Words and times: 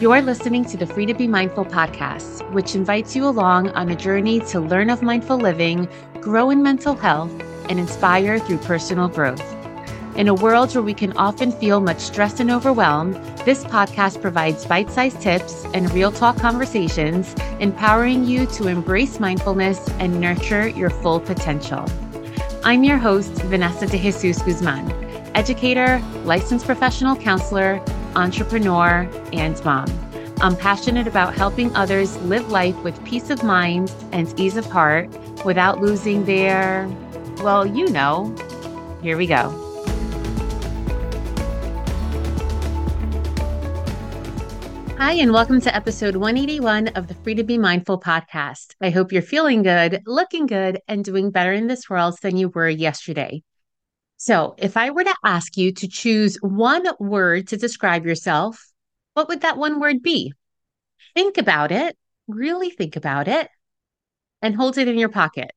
You're 0.00 0.22
listening 0.22 0.64
to 0.66 0.78
the 0.78 0.86
Free 0.86 1.04
to 1.04 1.12
Be 1.12 1.26
Mindful 1.26 1.66
podcast, 1.66 2.50
which 2.52 2.74
invites 2.74 3.14
you 3.14 3.26
along 3.26 3.68
on 3.72 3.90
a 3.90 3.94
journey 3.94 4.40
to 4.40 4.58
learn 4.58 4.88
of 4.88 5.02
mindful 5.02 5.36
living, 5.36 5.88
grow 6.22 6.48
in 6.48 6.62
mental 6.62 6.94
health, 6.94 7.30
and 7.68 7.78
inspire 7.78 8.38
through 8.38 8.58
personal 8.58 9.08
growth. 9.08 9.44
In 10.16 10.28
a 10.28 10.34
world 10.34 10.74
where 10.74 10.82
we 10.82 10.94
can 10.94 11.12
often 11.18 11.52
feel 11.52 11.80
much 11.80 12.00
stress 12.00 12.40
and 12.40 12.50
overwhelm, 12.50 13.12
this 13.44 13.62
podcast 13.64 14.22
provides 14.22 14.64
bite 14.64 14.90
sized 14.90 15.20
tips 15.20 15.66
and 15.74 15.92
real 15.92 16.10
talk 16.10 16.38
conversations, 16.38 17.34
empowering 17.60 18.24
you 18.24 18.46
to 18.46 18.68
embrace 18.68 19.20
mindfulness 19.20 19.86
and 19.98 20.18
nurture 20.18 20.66
your 20.66 20.88
full 20.88 21.20
potential. 21.20 21.84
I'm 22.64 22.84
your 22.84 22.96
host, 22.96 23.32
Vanessa 23.42 23.86
de 23.86 23.98
Jesus 23.98 24.40
Guzman, 24.40 24.90
educator, 25.34 26.02
licensed 26.24 26.64
professional 26.64 27.16
counselor, 27.16 27.84
entrepreneur, 28.16 29.08
and 29.32 29.64
mom. 29.64 29.86
I'm 30.40 30.56
passionate 30.56 31.06
about 31.06 31.34
helping 31.34 31.74
others 31.74 32.16
live 32.18 32.50
life 32.50 32.76
with 32.82 33.02
peace 33.04 33.30
of 33.30 33.42
mind 33.42 33.92
and 34.12 34.38
ease 34.38 34.56
of 34.56 34.66
heart 34.66 35.08
without 35.44 35.80
losing 35.80 36.24
their, 36.24 36.88
well, 37.38 37.66
you 37.66 37.88
know. 37.90 38.34
Here 39.02 39.16
we 39.16 39.26
go. 39.26 39.60
Hi, 44.96 45.12
and 45.14 45.32
welcome 45.32 45.60
to 45.60 45.74
episode 45.74 46.16
181 46.16 46.88
of 46.88 47.08
the 47.08 47.14
Free 47.14 47.34
to 47.34 47.44
Be 47.44 47.58
Mindful 47.58 48.00
podcast. 48.00 48.74
I 48.80 48.90
hope 48.90 49.12
you're 49.12 49.22
feeling 49.22 49.62
good, 49.62 50.02
looking 50.06 50.46
good, 50.46 50.80
and 50.88 51.04
doing 51.04 51.30
better 51.30 51.52
in 51.52 51.66
this 51.66 51.90
world 51.90 52.16
than 52.22 52.36
you 52.36 52.48
were 52.48 52.68
yesterday. 52.68 53.42
So, 54.24 54.54
if 54.56 54.78
I 54.78 54.88
were 54.88 55.04
to 55.04 55.14
ask 55.22 55.54
you 55.58 55.70
to 55.74 55.86
choose 55.86 56.38
one 56.40 56.86
word 56.98 57.48
to 57.48 57.58
describe 57.58 58.06
yourself, 58.06 58.58
what 59.12 59.28
would 59.28 59.42
that 59.42 59.58
one 59.58 59.80
word 59.80 60.02
be? 60.02 60.32
Think 61.14 61.36
about 61.36 61.70
it, 61.70 61.94
really 62.26 62.70
think 62.70 62.96
about 62.96 63.28
it, 63.28 63.50
and 64.40 64.56
hold 64.56 64.78
it 64.78 64.88
in 64.88 64.96
your 64.96 65.10
pocket. 65.10 65.50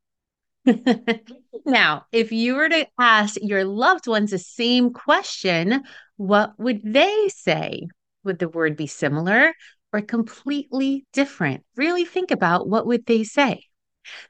now, 1.66 2.08
if 2.12 2.34
you 2.34 2.56
were 2.56 2.68
to 2.68 2.86
ask 3.00 3.38
your 3.42 3.64
loved 3.64 4.06
ones 4.06 4.32
the 4.32 4.38
same 4.38 4.92
question, 4.92 5.86
what 6.18 6.52
would 6.58 6.82
they 6.84 7.30
say? 7.30 7.88
Would 8.26 8.40
the 8.40 8.50
word 8.50 8.76
be 8.76 8.88
similar 8.88 9.54
or 9.94 10.02
completely 10.02 11.06
different? 11.14 11.64
Really 11.78 12.04
think 12.04 12.32
about 12.32 12.68
what 12.68 12.86
would 12.86 13.06
they 13.06 13.24
say. 13.24 13.62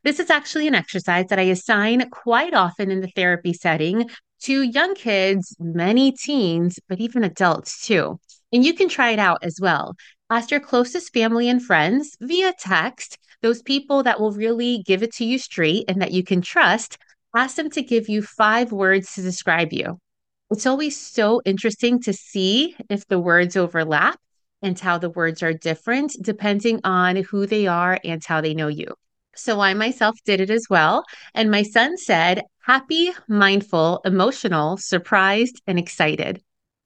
This 0.04 0.20
is 0.20 0.30
actually 0.30 0.68
an 0.68 0.76
exercise 0.76 1.26
that 1.30 1.40
I 1.40 1.44
assign 1.44 2.08
quite 2.12 2.54
often 2.54 2.92
in 2.92 3.02
the 3.02 3.12
therapy 3.16 3.54
setting 3.54 4.08
to 4.44 4.62
young 4.62 4.96
kids, 4.96 5.56
many 5.60 6.12
teens, 6.12 6.80
but 6.88 7.00
even 7.00 7.24
adults 7.24 7.86
too. 7.86 8.20
And 8.52 8.64
you 8.66 8.74
can 8.74 8.90
try 8.90 9.12
it 9.12 9.20
out 9.20 9.40
as 9.44 9.60
well. 9.62 9.96
Ask 10.30 10.52
your 10.52 10.60
closest 10.60 11.14
family 11.14 11.50
and 11.50 11.64
friends 11.64 12.16
via 12.20 12.54
text, 12.58 13.18
those 13.42 13.62
people 13.62 14.04
that 14.04 14.20
will 14.20 14.32
really 14.32 14.84
give 14.86 15.04
it 15.04 15.14
to 15.16 15.26
you 15.26 15.40
straight 15.40 15.86
and 15.88 16.02
that 16.02 16.12
you 16.12 16.24
can 16.24 16.42
trust, 16.42 16.98
ask 17.36 17.56
them 17.56 17.70
to 17.72 17.82
give 17.82 18.10
you 18.10 18.22
five 18.22 18.72
words 18.72 19.14
to 19.16 19.22
describe 19.22 19.72
you. 19.74 20.00
It's 20.50 20.66
always 20.66 21.00
so 21.00 21.42
interesting 21.46 22.02
to 22.02 22.14
see 22.14 22.76
if 22.90 23.06
the 23.08 23.20
words 23.20 23.58
overlap 23.58 24.20
and 24.62 24.80
how 24.80 24.98
the 24.98 25.10
words 25.10 25.44
are 25.44 25.54
different 25.54 26.16
depending 26.22 26.80
on 26.84 27.18
who 27.18 27.46
they 27.46 27.68
are 27.68 28.00
and 28.04 28.24
how 28.24 28.42
they 28.42 28.54
know 28.54 28.70
you. 28.70 28.94
So 29.38 29.60
I 29.62 29.74
myself 29.74 30.18
did 30.26 30.42
it 30.42 30.50
as 30.50 30.68
well. 30.70 31.06
And 31.34 31.50
my 31.50 31.64
son 31.64 31.98
said, 31.98 32.44
happy, 32.62 33.12
mindful, 33.28 34.02
emotional, 34.04 34.78
surprised, 34.78 35.62
and 35.68 35.80
excited. 35.80 36.42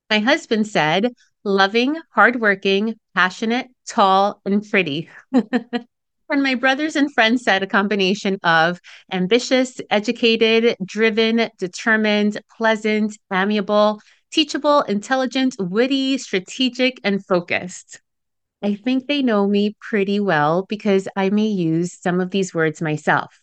My 0.10 0.20
husband 0.20 0.68
said, 0.68 1.14
loving, 1.44 1.98
hardworking, 2.12 2.96
passionate, 3.16 3.68
tall, 3.88 4.42
and 4.46 4.68
pretty. 4.70 5.10
And 6.32 6.42
my 6.42 6.56
brothers 6.56 6.96
and 6.96 7.14
friends 7.14 7.44
said 7.44 7.62
a 7.62 7.68
combination 7.68 8.38
of 8.42 8.80
ambitious, 9.12 9.82
educated, 9.90 10.78
driven, 10.86 11.50
determined, 11.60 12.40
pleasant, 12.56 13.18
amiable, 13.34 14.00
teachable, 14.32 14.82
intelligent, 14.84 15.56
witty, 15.60 16.18
strategic, 16.20 17.02
and 17.04 17.26
focused. 17.26 18.02
I 18.62 18.76
think 18.76 19.08
they 19.08 19.24
know 19.24 19.48
me 19.48 19.76
pretty 19.80 20.20
well 20.20 20.66
because 20.68 21.08
I 21.16 21.30
may 21.30 21.48
use 21.48 22.00
some 22.00 22.22
of 22.22 22.32
these 22.32 22.54
words 22.54 22.82
myself. 22.82 23.42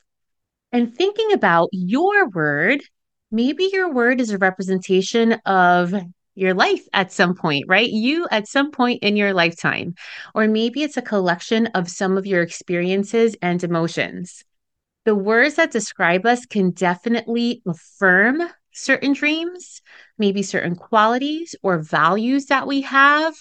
And 0.71 0.95
thinking 0.95 1.33
about 1.33 1.71
your 1.73 2.29
word, 2.29 2.83
maybe 3.31 3.69
your 3.73 3.93
word 3.93 4.21
is 4.21 4.31
a 4.31 4.39
representation 4.39 5.33
of 5.45 5.95
your 6.35 6.55
life 6.55 6.83
at 6.93 7.11
some 7.11 7.35
point, 7.35 7.65
right? 7.67 7.89
You 7.89 8.29
at 8.31 8.47
some 8.47 8.71
point 8.71 9.03
in 9.03 9.17
your 9.17 9.35
lifetime. 9.35 9.95
Or 10.35 10.47
maybe 10.47 10.83
it's 10.85 10.97
a 10.97 11.03
collection 11.03 11.67
of 11.69 11.91
some 11.91 12.17
of 12.17 12.27
your 12.27 12.43
experiences 12.43 13.35
and 13.43 13.63
emotions. 13.65 14.45
The 15.05 15.17
words 15.17 15.57
that 15.57 15.73
describe 15.73 16.27
us 16.27 16.47
can 16.47 16.71
definitely 16.71 17.63
affirm 17.67 18.43
certain 18.73 19.15
dreams, 19.15 19.81
maybe 20.17 20.43
certain 20.43 20.77
qualities 20.77 21.57
or 21.63 21.79
values 21.79 22.47
that 22.47 22.69
we 22.69 22.83
have, 22.83 23.35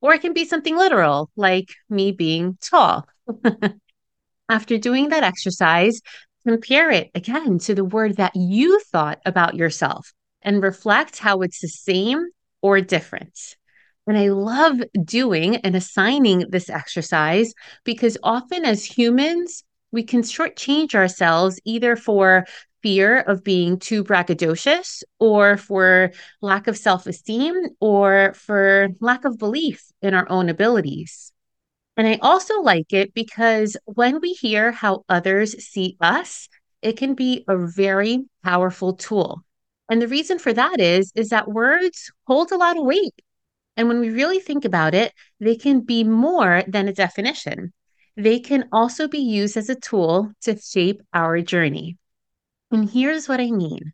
or 0.00 0.14
it 0.14 0.20
can 0.20 0.32
be 0.32 0.44
something 0.44 0.76
literal, 0.76 1.30
like 1.36 1.70
me 1.88 2.12
being 2.12 2.56
tall. 2.60 3.06
After 4.48 4.78
doing 4.78 5.10
that 5.10 5.24
exercise, 5.24 6.00
compare 6.46 6.90
it 6.90 7.10
again 7.14 7.58
to 7.60 7.74
the 7.74 7.84
word 7.84 8.16
that 8.16 8.34
you 8.34 8.80
thought 8.90 9.20
about 9.26 9.54
yourself 9.54 10.12
and 10.42 10.62
reflect 10.62 11.18
how 11.18 11.42
it's 11.42 11.60
the 11.60 11.68
same 11.68 12.28
or 12.62 12.80
different. 12.80 13.56
And 14.06 14.16
I 14.16 14.28
love 14.28 14.80
doing 15.04 15.56
and 15.56 15.76
assigning 15.76 16.46
this 16.48 16.70
exercise 16.70 17.52
because 17.84 18.16
often 18.22 18.64
as 18.64 18.82
humans, 18.82 19.64
we 19.92 20.02
can 20.02 20.22
shortchange 20.22 20.94
ourselves 20.94 21.60
either 21.64 21.94
for 21.94 22.46
fear 22.82 23.20
of 23.20 23.44
being 23.44 23.78
too 23.78 24.04
braggadocious 24.04 25.02
or 25.18 25.56
for 25.56 26.12
lack 26.40 26.66
of 26.66 26.76
self 26.76 27.06
esteem 27.06 27.54
or 27.80 28.34
for 28.34 28.88
lack 29.00 29.24
of 29.24 29.38
belief 29.38 29.84
in 30.02 30.14
our 30.14 30.30
own 30.30 30.48
abilities. 30.48 31.32
And 31.96 32.06
I 32.06 32.18
also 32.22 32.60
like 32.60 32.92
it 32.92 33.12
because 33.12 33.76
when 33.86 34.20
we 34.20 34.32
hear 34.32 34.70
how 34.70 35.04
others 35.08 35.52
see 35.64 35.96
us, 36.00 36.48
it 36.80 36.96
can 36.96 37.14
be 37.14 37.44
a 37.48 37.56
very 37.56 38.24
powerful 38.44 38.94
tool. 38.94 39.42
And 39.90 40.00
the 40.00 40.08
reason 40.08 40.38
for 40.38 40.52
that 40.52 40.80
is 40.80 41.12
is 41.16 41.30
that 41.30 41.48
words 41.48 42.12
hold 42.26 42.52
a 42.52 42.56
lot 42.56 42.78
of 42.78 42.84
weight. 42.84 43.20
And 43.76 43.88
when 43.88 44.00
we 44.00 44.10
really 44.10 44.40
think 44.40 44.64
about 44.64 44.94
it, 44.94 45.12
they 45.40 45.56
can 45.56 45.80
be 45.80 46.04
more 46.04 46.62
than 46.68 46.88
a 46.88 46.92
definition. 46.92 47.72
They 48.16 48.40
can 48.40 48.68
also 48.72 49.08
be 49.08 49.18
used 49.18 49.56
as 49.56 49.68
a 49.68 49.76
tool 49.76 50.32
to 50.42 50.58
shape 50.58 51.02
our 51.12 51.40
journey. 51.40 51.97
And 52.70 52.88
here's 52.88 53.28
what 53.28 53.40
I 53.40 53.50
mean. 53.50 53.92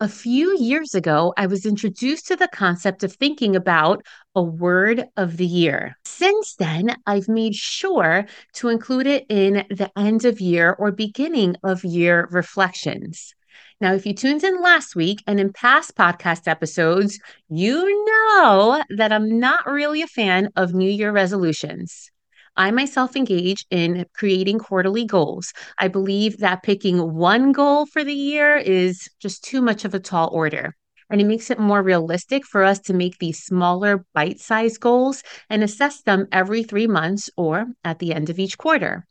A 0.00 0.08
few 0.08 0.56
years 0.58 0.94
ago, 0.94 1.34
I 1.36 1.46
was 1.46 1.66
introduced 1.66 2.28
to 2.28 2.36
the 2.36 2.48
concept 2.48 3.02
of 3.02 3.12
thinking 3.12 3.56
about 3.56 4.04
a 4.34 4.42
word 4.42 5.06
of 5.16 5.36
the 5.36 5.46
year. 5.46 5.96
Since 6.04 6.54
then, 6.56 6.94
I've 7.06 7.28
made 7.28 7.54
sure 7.54 8.26
to 8.54 8.68
include 8.68 9.06
it 9.08 9.26
in 9.28 9.66
the 9.70 9.90
end 9.96 10.24
of 10.24 10.40
year 10.40 10.72
or 10.78 10.92
beginning 10.92 11.56
of 11.64 11.84
year 11.84 12.28
reflections. 12.30 13.34
Now, 13.80 13.94
if 13.94 14.06
you 14.06 14.14
tuned 14.14 14.42
in 14.42 14.62
last 14.62 14.96
week 14.96 15.22
and 15.26 15.38
in 15.38 15.52
past 15.52 15.96
podcast 15.96 16.48
episodes, 16.48 17.20
you 17.48 18.04
know 18.06 18.82
that 18.96 19.12
I'm 19.12 19.38
not 19.38 19.66
really 19.66 20.02
a 20.02 20.08
fan 20.08 20.50
of 20.56 20.74
New 20.74 20.90
Year 20.90 21.12
resolutions. 21.12 22.10
I 22.58 22.72
myself 22.72 23.14
engage 23.14 23.64
in 23.70 24.04
creating 24.14 24.58
quarterly 24.58 25.04
goals. 25.04 25.52
I 25.78 25.86
believe 25.86 26.38
that 26.38 26.64
picking 26.64 27.14
one 27.14 27.52
goal 27.52 27.86
for 27.86 28.02
the 28.02 28.12
year 28.12 28.56
is 28.56 29.08
just 29.20 29.44
too 29.44 29.62
much 29.62 29.84
of 29.84 29.94
a 29.94 30.00
tall 30.00 30.28
order. 30.32 30.74
And 31.08 31.20
it 31.20 31.26
makes 31.26 31.52
it 31.52 31.60
more 31.60 31.82
realistic 31.84 32.44
for 32.44 32.64
us 32.64 32.80
to 32.80 32.92
make 32.94 33.16
these 33.18 33.44
smaller 33.44 34.04
bite 34.12 34.40
sized 34.40 34.80
goals 34.80 35.22
and 35.48 35.62
assess 35.62 36.02
them 36.02 36.26
every 36.32 36.64
three 36.64 36.88
months 36.88 37.30
or 37.36 37.66
at 37.84 38.00
the 38.00 38.12
end 38.12 38.28
of 38.28 38.40
each 38.40 38.58
quarter. 38.58 39.06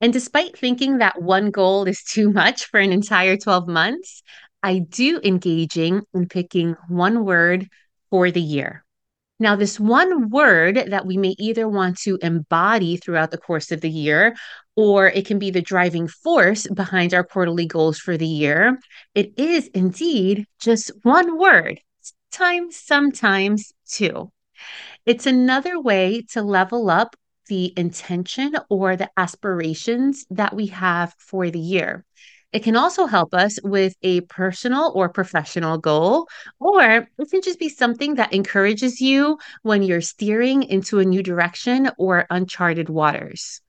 And 0.00 0.12
despite 0.12 0.58
thinking 0.58 0.98
that 0.98 1.22
one 1.22 1.52
goal 1.52 1.84
is 1.84 2.02
too 2.02 2.32
much 2.32 2.64
for 2.64 2.80
an 2.80 2.90
entire 2.90 3.36
12 3.36 3.68
months, 3.68 4.20
I 4.64 4.80
do 4.80 5.20
engaging 5.22 6.02
in 6.12 6.28
picking 6.28 6.74
one 6.88 7.24
word 7.24 7.68
for 8.10 8.32
the 8.32 8.42
year. 8.42 8.84
Now, 9.40 9.56
this 9.56 9.80
one 9.80 10.28
word 10.28 10.76
that 10.88 11.06
we 11.06 11.16
may 11.16 11.34
either 11.38 11.66
want 11.66 11.96
to 12.00 12.18
embody 12.20 12.98
throughout 12.98 13.30
the 13.30 13.38
course 13.38 13.72
of 13.72 13.80
the 13.80 13.88
year, 13.88 14.36
or 14.76 15.08
it 15.08 15.26
can 15.26 15.38
be 15.38 15.50
the 15.50 15.62
driving 15.62 16.08
force 16.08 16.66
behind 16.68 17.14
our 17.14 17.24
quarterly 17.24 17.66
goals 17.66 17.98
for 17.98 18.18
the 18.18 18.26
year. 18.26 18.78
It 19.14 19.38
is 19.38 19.68
indeed 19.68 20.46
just 20.60 20.92
one 21.02 21.38
word, 21.38 21.80
times, 22.30 22.76
sometimes 22.76 23.72
two. 23.88 24.30
It's 25.06 25.24
another 25.24 25.80
way 25.80 26.22
to 26.32 26.42
level 26.42 26.90
up 26.90 27.16
the 27.48 27.72
intention 27.78 28.54
or 28.68 28.94
the 28.94 29.10
aspirations 29.16 30.26
that 30.28 30.54
we 30.54 30.66
have 30.66 31.14
for 31.18 31.50
the 31.50 31.58
year. 31.58 32.04
It 32.52 32.64
can 32.64 32.74
also 32.74 33.06
help 33.06 33.32
us 33.32 33.58
with 33.62 33.94
a 34.02 34.22
personal 34.22 34.90
or 34.94 35.08
professional 35.08 35.78
goal, 35.78 36.26
or 36.58 36.82
it 36.82 37.30
can 37.30 37.42
just 37.42 37.60
be 37.60 37.68
something 37.68 38.16
that 38.16 38.32
encourages 38.32 39.00
you 39.00 39.38
when 39.62 39.82
you're 39.84 40.00
steering 40.00 40.64
into 40.64 40.98
a 40.98 41.04
new 41.04 41.22
direction 41.22 41.90
or 41.96 42.26
uncharted 42.28 42.88
waters. 42.88 43.60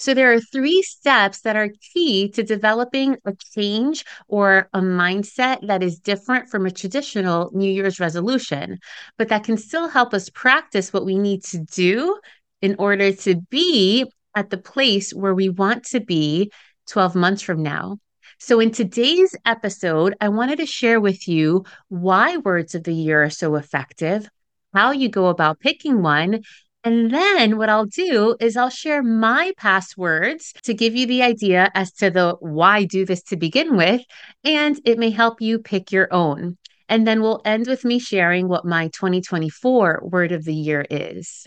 So, 0.00 0.14
there 0.14 0.32
are 0.32 0.40
three 0.40 0.82
steps 0.82 1.40
that 1.40 1.56
are 1.56 1.70
key 1.92 2.30
to 2.32 2.42
developing 2.44 3.16
a 3.24 3.32
change 3.54 4.04
or 4.28 4.68
a 4.72 4.80
mindset 4.80 5.66
that 5.66 5.82
is 5.82 5.98
different 5.98 6.50
from 6.50 6.66
a 6.66 6.70
traditional 6.70 7.50
New 7.52 7.70
Year's 7.70 7.98
resolution, 7.98 8.78
but 9.16 9.28
that 9.28 9.42
can 9.42 9.56
still 9.56 9.88
help 9.88 10.14
us 10.14 10.28
practice 10.28 10.92
what 10.92 11.04
we 11.06 11.18
need 11.18 11.42
to 11.44 11.58
do 11.58 12.20
in 12.60 12.76
order 12.78 13.12
to 13.12 13.40
be 13.50 14.04
at 14.36 14.50
the 14.50 14.58
place 14.58 15.12
where 15.12 15.34
we 15.34 15.48
want 15.48 15.84
to 15.86 16.00
be 16.00 16.52
12 16.86 17.14
months 17.16 17.42
from 17.42 17.62
now. 17.62 17.98
So, 18.40 18.60
in 18.60 18.70
today's 18.70 19.34
episode, 19.44 20.14
I 20.20 20.28
wanted 20.28 20.58
to 20.58 20.66
share 20.66 21.00
with 21.00 21.26
you 21.26 21.64
why 21.88 22.36
words 22.36 22.76
of 22.76 22.84
the 22.84 22.94
year 22.94 23.24
are 23.24 23.30
so 23.30 23.56
effective, 23.56 24.28
how 24.72 24.92
you 24.92 25.08
go 25.08 25.26
about 25.26 25.58
picking 25.58 26.02
one, 26.02 26.42
and 26.84 27.12
then 27.12 27.58
what 27.58 27.68
I'll 27.68 27.86
do 27.86 28.36
is 28.38 28.56
I'll 28.56 28.70
share 28.70 29.02
my 29.02 29.52
passwords 29.56 30.54
to 30.62 30.72
give 30.72 30.94
you 30.94 31.04
the 31.04 31.24
idea 31.24 31.72
as 31.74 31.90
to 31.94 32.10
the 32.10 32.36
why 32.38 32.84
do 32.84 33.04
this 33.04 33.24
to 33.24 33.36
begin 33.36 33.76
with, 33.76 34.02
and 34.44 34.80
it 34.84 35.00
may 35.00 35.10
help 35.10 35.40
you 35.40 35.58
pick 35.58 35.90
your 35.90 36.06
own. 36.14 36.58
And 36.88 37.08
then 37.08 37.20
we'll 37.20 37.42
end 37.44 37.66
with 37.66 37.84
me 37.84 37.98
sharing 37.98 38.46
what 38.46 38.64
my 38.64 38.86
2024 38.88 40.02
word 40.04 40.30
of 40.30 40.44
the 40.44 40.54
year 40.54 40.86
is. 40.88 41.44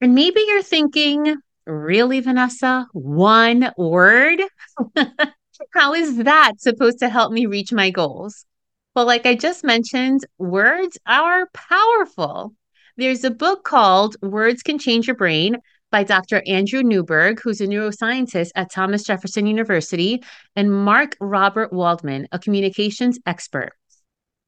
And 0.00 0.14
maybe 0.14 0.40
you're 0.48 0.62
thinking, 0.62 1.36
really, 1.66 2.20
Vanessa, 2.20 2.86
one 2.92 3.72
word? 3.76 4.40
How 5.72 5.94
is 5.94 6.16
that 6.18 6.60
supposed 6.60 6.98
to 6.98 7.08
help 7.08 7.32
me 7.32 7.46
reach 7.46 7.72
my 7.72 7.90
goals? 7.90 8.44
Well, 8.94 9.06
like 9.06 9.26
I 9.26 9.34
just 9.34 9.64
mentioned, 9.64 10.24
words 10.38 10.98
are 11.06 11.48
powerful. 11.52 12.54
There's 12.96 13.24
a 13.24 13.30
book 13.30 13.64
called 13.64 14.16
Words 14.22 14.62
Can 14.62 14.78
Change 14.78 15.06
Your 15.06 15.16
Brain 15.16 15.56
by 15.90 16.04
Dr. 16.04 16.42
Andrew 16.46 16.82
Newberg, 16.82 17.40
who's 17.40 17.60
a 17.60 17.66
neuroscientist 17.66 18.50
at 18.54 18.72
Thomas 18.72 19.04
Jefferson 19.04 19.46
University, 19.46 20.22
and 20.56 20.72
Mark 20.72 21.16
Robert 21.20 21.72
Waldman, 21.72 22.26
a 22.32 22.38
communications 22.38 23.18
expert. 23.26 23.72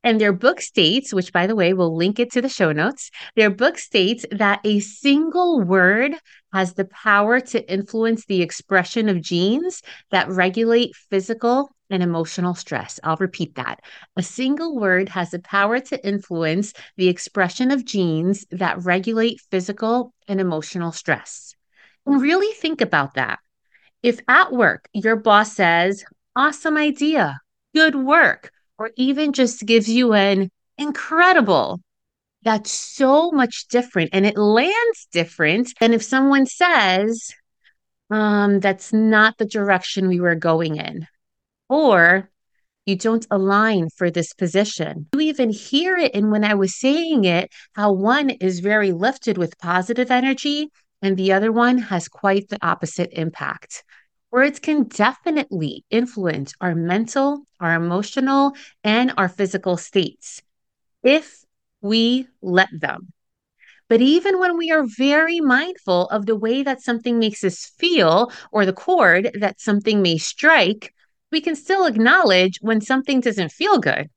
And 0.06 0.20
their 0.20 0.32
book 0.32 0.60
states, 0.60 1.12
which 1.12 1.32
by 1.32 1.48
the 1.48 1.56
way, 1.56 1.72
we'll 1.72 1.96
link 1.96 2.20
it 2.20 2.30
to 2.30 2.40
the 2.40 2.48
show 2.48 2.70
notes, 2.70 3.10
their 3.34 3.50
book 3.50 3.76
states 3.76 4.24
that 4.30 4.60
a 4.62 4.78
single 4.78 5.60
word 5.60 6.12
has 6.52 6.74
the 6.74 6.84
power 6.84 7.40
to 7.40 7.68
influence 7.72 8.24
the 8.24 8.40
expression 8.40 9.08
of 9.08 9.20
genes 9.20 9.82
that 10.12 10.28
regulate 10.28 10.94
physical 11.10 11.70
and 11.90 12.04
emotional 12.04 12.54
stress. 12.54 13.00
I'll 13.02 13.16
repeat 13.16 13.56
that. 13.56 13.80
A 14.14 14.22
single 14.22 14.78
word 14.78 15.08
has 15.08 15.32
the 15.32 15.40
power 15.40 15.80
to 15.80 16.06
influence 16.06 16.72
the 16.96 17.08
expression 17.08 17.72
of 17.72 17.84
genes 17.84 18.46
that 18.52 18.84
regulate 18.84 19.40
physical 19.50 20.14
and 20.28 20.40
emotional 20.40 20.92
stress. 20.92 21.56
And 22.06 22.22
really 22.22 22.54
think 22.54 22.80
about 22.80 23.14
that. 23.14 23.40
If 24.04 24.20
at 24.28 24.52
work 24.52 24.88
your 24.92 25.16
boss 25.16 25.54
says, 25.54 26.04
awesome 26.36 26.76
idea, 26.76 27.40
good 27.74 27.96
work, 27.96 28.52
or 28.78 28.90
even 28.96 29.32
just 29.32 29.64
gives 29.64 29.88
you 29.88 30.12
an 30.12 30.50
incredible. 30.78 31.80
That's 32.42 32.70
so 32.70 33.30
much 33.30 33.66
different 33.68 34.10
and 34.12 34.24
it 34.24 34.38
lands 34.38 35.08
different 35.12 35.72
than 35.80 35.92
if 35.92 36.02
someone 36.02 36.46
says, 36.46 37.32
um, 38.10 38.60
that's 38.60 38.92
not 38.92 39.38
the 39.38 39.46
direction 39.46 40.08
we 40.08 40.20
were 40.20 40.36
going 40.36 40.76
in. 40.76 41.06
Or 41.68 42.30
you 42.84 42.96
don't 42.96 43.26
align 43.32 43.88
for 43.96 44.10
this 44.10 44.32
position. 44.32 45.08
You 45.12 45.20
even 45.20 45.50
hear 45.50 45.96
it. 45.96 46.14
And 46.14 46.30
when 46.30 46.44
I 46.44 46.54
was 46.54 46.78
saying 46.78 47.24
it, 47.24 47.50
how 47.74 47.92
one 47.92 48.30
is 48.30 48.60
very 48.60 48.92
lifted 48.92 49.36
with 49.36 49.58
positive 49.58 50.12
energy 50.12 50.70
and 51.02 51.16
the 51.16 51.32
other 51.32 51.50
one 51.50 51.78
has 51.78 52.08
quite 52.08 52.48
the 52.48 52.58
opposite 52.62 53.10
impact. 53.12 53.82
Words 54.32 54.58
can 54.58 54.84
definitely 54.84 55.84
influence 55.88 56.52
our 56.60 56.74
mental, 56.74 57.46
our 57.60 57.74
emotional, 57.74 58.52
and 58.82 59.12
our 59.16 59.28
physical 59.28 59.76
states 59.76 60.42
if 61.02 61.44
we 61.80 62.26
let 62.42 62.68
them. 62.72 63.12
But 63.88 64.00
even 64.00 64.40
when 64.40 64.58
we 64.58 64.72
are 64.72 64.84
very 64.84 65.40
mindful 65.40 66.08
of 66.08 66.26
the 66.26 66.34
way 66.34 66.64
that 66.64 66.82
something 66.82 67.20
makes 67.20 67.44
us 67.44 67.72
feel 67.78 68.32
or 68.50 68.66
the 68.66 68.72
chord 68.72 69.30
that 69.38 69.60
something 69.60 70.02
may 70.02 70.18
strike, 70.18 70.92
we 71.30 71.40
can 71.40 71.54
still 71.54 71.86
acknowledge 71.86 72.58
when 72.60 72.80
something 72.80 73.20
doesn't 73.20 73.52
feel 73.52 73.78
good. 73.78 74.10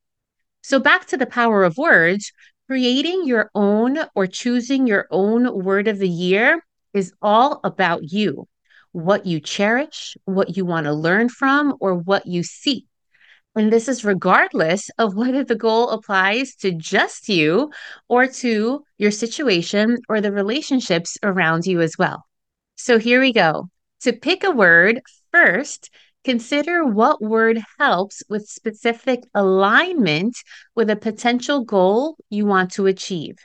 So, 0.63 0.79
back 0.79 1.05
to 1.07 1.17
the 1.17 1.27
power 1.27 1.63
of 1.63 1.77
words, 1.77 2.31
creating 2.67 3.25
your 3.25 3.51
own 3.53 3.99
or 4.15 4.25
choosing 4.25 4.87
your 4.87 5.07
own 5.11 5.63
word 5.63 5.87
of 5.87 5.99
the 5.99 6.09
year 6.09 6.65
is 6.93 7.13
all 7.21 7.59
about 7.63 8.11
you 8.11 8.47
what 8.91 9.25
you 9.25 9.39
cherish, 9.39 10.17
what 10.25 10.57
you 10.57 10.65
want 10.65 10.85
to 10.85 10.93
learn 10.93 11.29
from, 11.29 11.75
or 11.79 11.95
what 11.95 12.25
you 12.25 12.43
seek. 12.43 12.85
And 13.55 13.73
this 13.73 13.87
is 13.87 14.05
regardless 14.05 14.89
of 14.97 15.15
whether 15.17 15.43
the 15.43 15.55
goal 15.55 15.89
applies 15.89 16.55
to 16.57 16.71
just 16.71 17.29
you 17.29 17.71
or 18.07 18.27
to 18.27 18.83
your 18.97 19.11
situation 19.11 19.97
or 20.07 20.21
the 20.21 20.31
relationships 20.31 21.17
around 21.23 21.65
you 21.65 21.81
as 21.81 21.97
well. 21.97 22.25
So 22.75 22.97
here 22.97 23.19
we 23.19 23.33
go. 23.33 23.69
To 24.01 24.13
pick 24.13 24.43
a 24.43 24.51
word, 24.51 25.01
first, 25.31 25.89
consider 26.23 26.85
what 26.85 27.21
word 27.21 27.61
helps 27.77 28.23
with 28.29 28.47
specific 28.47 29.23
alignment 29.33 30.37
with 30.75 30.89
a 30.89 30.95
potential 30.95 31.65
goal 31.65 32.15
you 32.29 32.45
want 32.45 32.71
to 32.73 32.85
achieve 32.85 33.35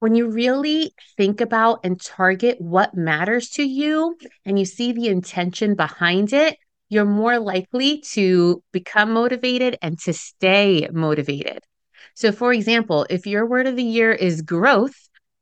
when 0.00 0.14
you 0.14 0.28
really 0.28 0.94
think 1.16 1.40
about 1.40 1.80
and 1.84 2.00
target 2.00 2.60
what 2.60 2.94
matters 2.94 3.50
to 3.50 3.62
you 3.62 4.16
and 4.44 4.58
you 4.58 4.64
see 4.64 4.92
the 4.92 5.08
intention 5.08 5.74
behind 5.74 6.32
it, 6.32 6.56
you're 6.88 7.04
more 7.04 7.38
likely 7.38 8.00
to 8.12 8.62
become 8.72 9.12
motivated 9.12 9.78
and 9.82 9.98
to 10.00 10.12
stay 10.12 10.88
motivated. 10.92 11.60
So, 12.14 12.32
for 12.32 12.52
example, 12.52 13.06
if 13.10 13.26
your 13.26 13.46
word 13.46 13.66
of 13.66 13.76
the 13.76 13.82
year 13.82 14.12
is 14.12 14.42
growth, 14.42 14.96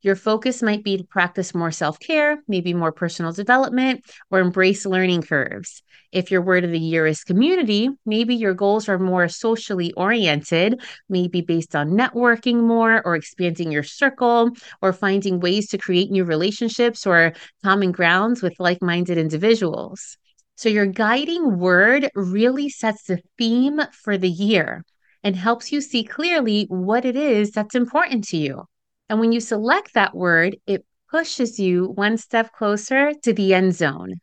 your 0.05 0.17
focus 0.17 0.63
might 0.63 0.85
be 0.85 0.99
to 0.99 1.05
practice 1.05 1.55
more 1.55 1.71
self 1.71 1.99
care, 1.99 2.43
maybe 2.47 2.75
more 2.75 2.93
personal 2.93 3.33
development, 3.33 4.05
or 4.31 4.41
embrace 4.41 4.85
learning 4.85 5.23
curves. 5.23 5.83
If 6.13 6.31
your 6.31 6.43
word 6.43 6.63
of 6.65 6.71
the 6.71 6.79
year 6.79 7.07
is 7.07 7.25
community, 7.25 7.89
maybe 8.05 8.35
your 8.37 8.55
goals 8.55 8.89
are 8.89 8.99
more 8.99 9.29
socially 9.29 9.93
oriented, 9.95 10.81
maybe 11.09 11.41
based 11.41 11.75
on 11.75 11.91
networking 11.93 12.63
more 12.63 13.03
or 13.05 13.17
expanding 13.17 13.73
your 13.73 13.83
circle 13.83 14.51
or 14.83 14.93
finding 14.93 15.41
ways 15.41 15.69
to 15.71 15.79
create 15.79 16.11
new 16.11 16.25
relationships 16.25 17.07
or 17.07 17.33
common 17.63 17.91
grounds 17.91 18.43
with 18.43 18.55
like 18.59 18.83
minded 18.83 19.19
individuals. 19.19 20.19
So, 20.57 20.69
your 20.69 20.87
guiding 20.87 21.59
word 21.59 22.11
really 22.15 22.69
sets 22.69 23.05
the 23.05 23.21
theme 23.39 23.81
for 23.93 24.17
the 24.17 24.31
year 24.31 24.85
and 25.25 25.35
helps 25.35 25.73
you 25.73 25.81
see 25.81 26.05
clearly 26.05 26.67
what 26.69 27.05
it 27.05 27.17
is 27.17 27.51
that's 27.51 27.75
important 27.75 28.25
to 28.29 28.37
you. 28.37 28.65
And 29.09 29.21
when 29.21 29.33
you 29.33 29.41
select 29.41 29.95
that 29.95 30.15
word, 30.15 30.57
it 30.67 30.85
pushes 31.11 31.59
you 31.61 31.89
one 31.89 32.17
step 32.17 32.53
closer 32.53 33.13
to 33.23 33.33
the 33.33 33.55
end 33.55 33.75
zone. 33.75 34.15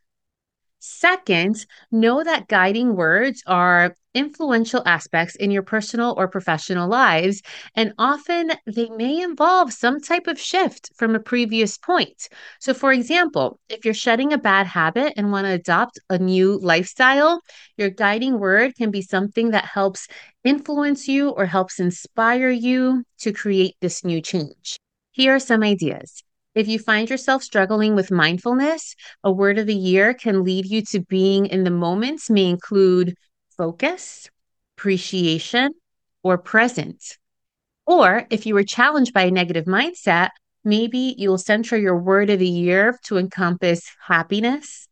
Second, 0.79 1.65
know 1.91 2.23
that 2.23 2.47
guiding 2.47 2.95
words 2.95 3.43
are 3.45 3.95
influential 4.13 4.83
aspects 4.85 5.35
in 5.35 5.51
your 5.51 5.63
personal 5.63 6.13
or 6.17 6.27
professional 6.27 6.89
lives, 6.89 7.41
and 7.75 7.93
often 7.97 8.51
they 8.65 8.89
may 8.89 9.21
involve 9.21 9.71
some 9.73 9.99
type 9.99 10.27
of 10.27 10.39
shift 10.39 10.91
from 10.95 11.15
a 11.15 11.19
previous 11.19 11.77
point. 11.77 12.27
So, 12.59 12.73
for 12.73 12.91
example, 12.91 13.59
if 13.69 13.85
you're 13.85 13.93
shedding 13.93 14.33
a 14.33 14.37
bad 14.37 14.67
habit 14.67 15.13
and 15.15 15.31
want 15.31 15.47
to 15.47 15.53
adopt 15.53 15.99
a 16.09 16.17
new 16.17 16.59
lifestyle, 16.59 17.41
your 17.77 17.89
guiding 17.89 18.39
word 18.39 18.75
can 18.75 18.91
be 18.91 19.01
something 19.01 19.51
that 19.51 19.65
helps 19.65 20.07
influence 20.43 21.07
you 21.07 21.29
or 21.29 21.45
helps 21.45 21.79
inspire 21.79 22.49
you 22.49 23.03
to 23.19 23.31
create 23.31 23.75
this 23.81 24.03
new 24.03 24.21
change. 24.21 24.77
Here 25.11 25.35
are 25.35 25.39
some 25.39 25.63
ideas. 25.63 26.23
If 26.53 26.67
you 26.67 26.79
find 26.79 27.09
yourself 27.09 27.43
struggling 27.43 27.95
with 27.95 28.11
mindfulness, 28.11 28.95
a 29.23 29.31
word 29.31 29.57
of 29.57 29.67
the 29.67 29.75
year 29.75 30.13
can 30.13 30.43
lead 30.43 30.65
you 30.65 30.81
to 30.87 30.99
being 30.99 31.45
in 31.45 31.63
the 31.63 31.69
moments, 31.69 32.29
may 32.29 32.47
include 32.47 33.15
focus, 33.61 34.27
appreciation, 34.75 35.71
or 36.23 36.35
present. 36.35 37.19
Or 37.85 38.25
if 38.31 38.47
you 38.47 38.55
were 38.55 38.63
challenged 38.63 39.13
by 39.13 39.25
a 39.25 39.29
negative 39.29 39.65
mindset, 39.65 40.29
maybe 40.63 41.13
you'll 41.15 41.37
center 41.37 41.77
your 41.77 41.95
word 41.95 42.31
of 42.31 42.39
the 42.39 42.47
year 42.47 42.97
to 43.03 43.19
encompass 43.19 43.83
happiness, 44.07 44.87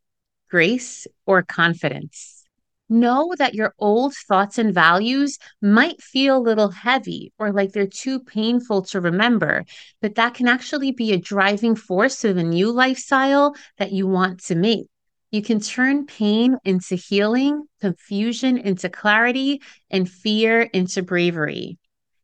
grace, 0.51 1.07
or 1.25 1.41
confidence. 1.41 2.45
Know 2.89 3.33
that 3.39 3.55
your 3.55 3.73
old 3.79 4.13
thoughts 4.27 4.59
and 4.59 4.71
values 4.71 5.39
might 5.63 5.99
feel 5.99 6.37
a 6.37 6.47
little 6.49 6.69
heavy 6.69 7.33
or 7.39 7.51
like 7.51 7.71
they're 7.71 7.87
too 7.87 8.19
painful 8.19 8.83
to 8.83 9.01
remember, 9.01 9.65
but 9.99 10.13
that 10.13 10.35
can 10.35 10.47
actually 10.47 10.91
be 10.91 11.11
a 11.11 11.17
driving 11.17 11.75
force 11.75 12.21
to 12.21 12.35
the 12.35 12.43
new 12.43 12.71
lifestyle 12.71 13.55
that 13.79 13.91
you 13.91 14.05
want 14.05 14.43
to 14.43 14.53
make. 14.53 14.85
You 15.31 15.43
can 15.43 15.59
turn 15.59 16.07
pain 16.07 16.57
into 16.65 16.95
healing, 16.95 17.63
confusion 17.81 18.57
into 18.57 18.89
clarity, 18.89 19.61
and 19.89 20.09
fear 20.09 20.61
into 20.61 21.03
bravery. 21.03 21.77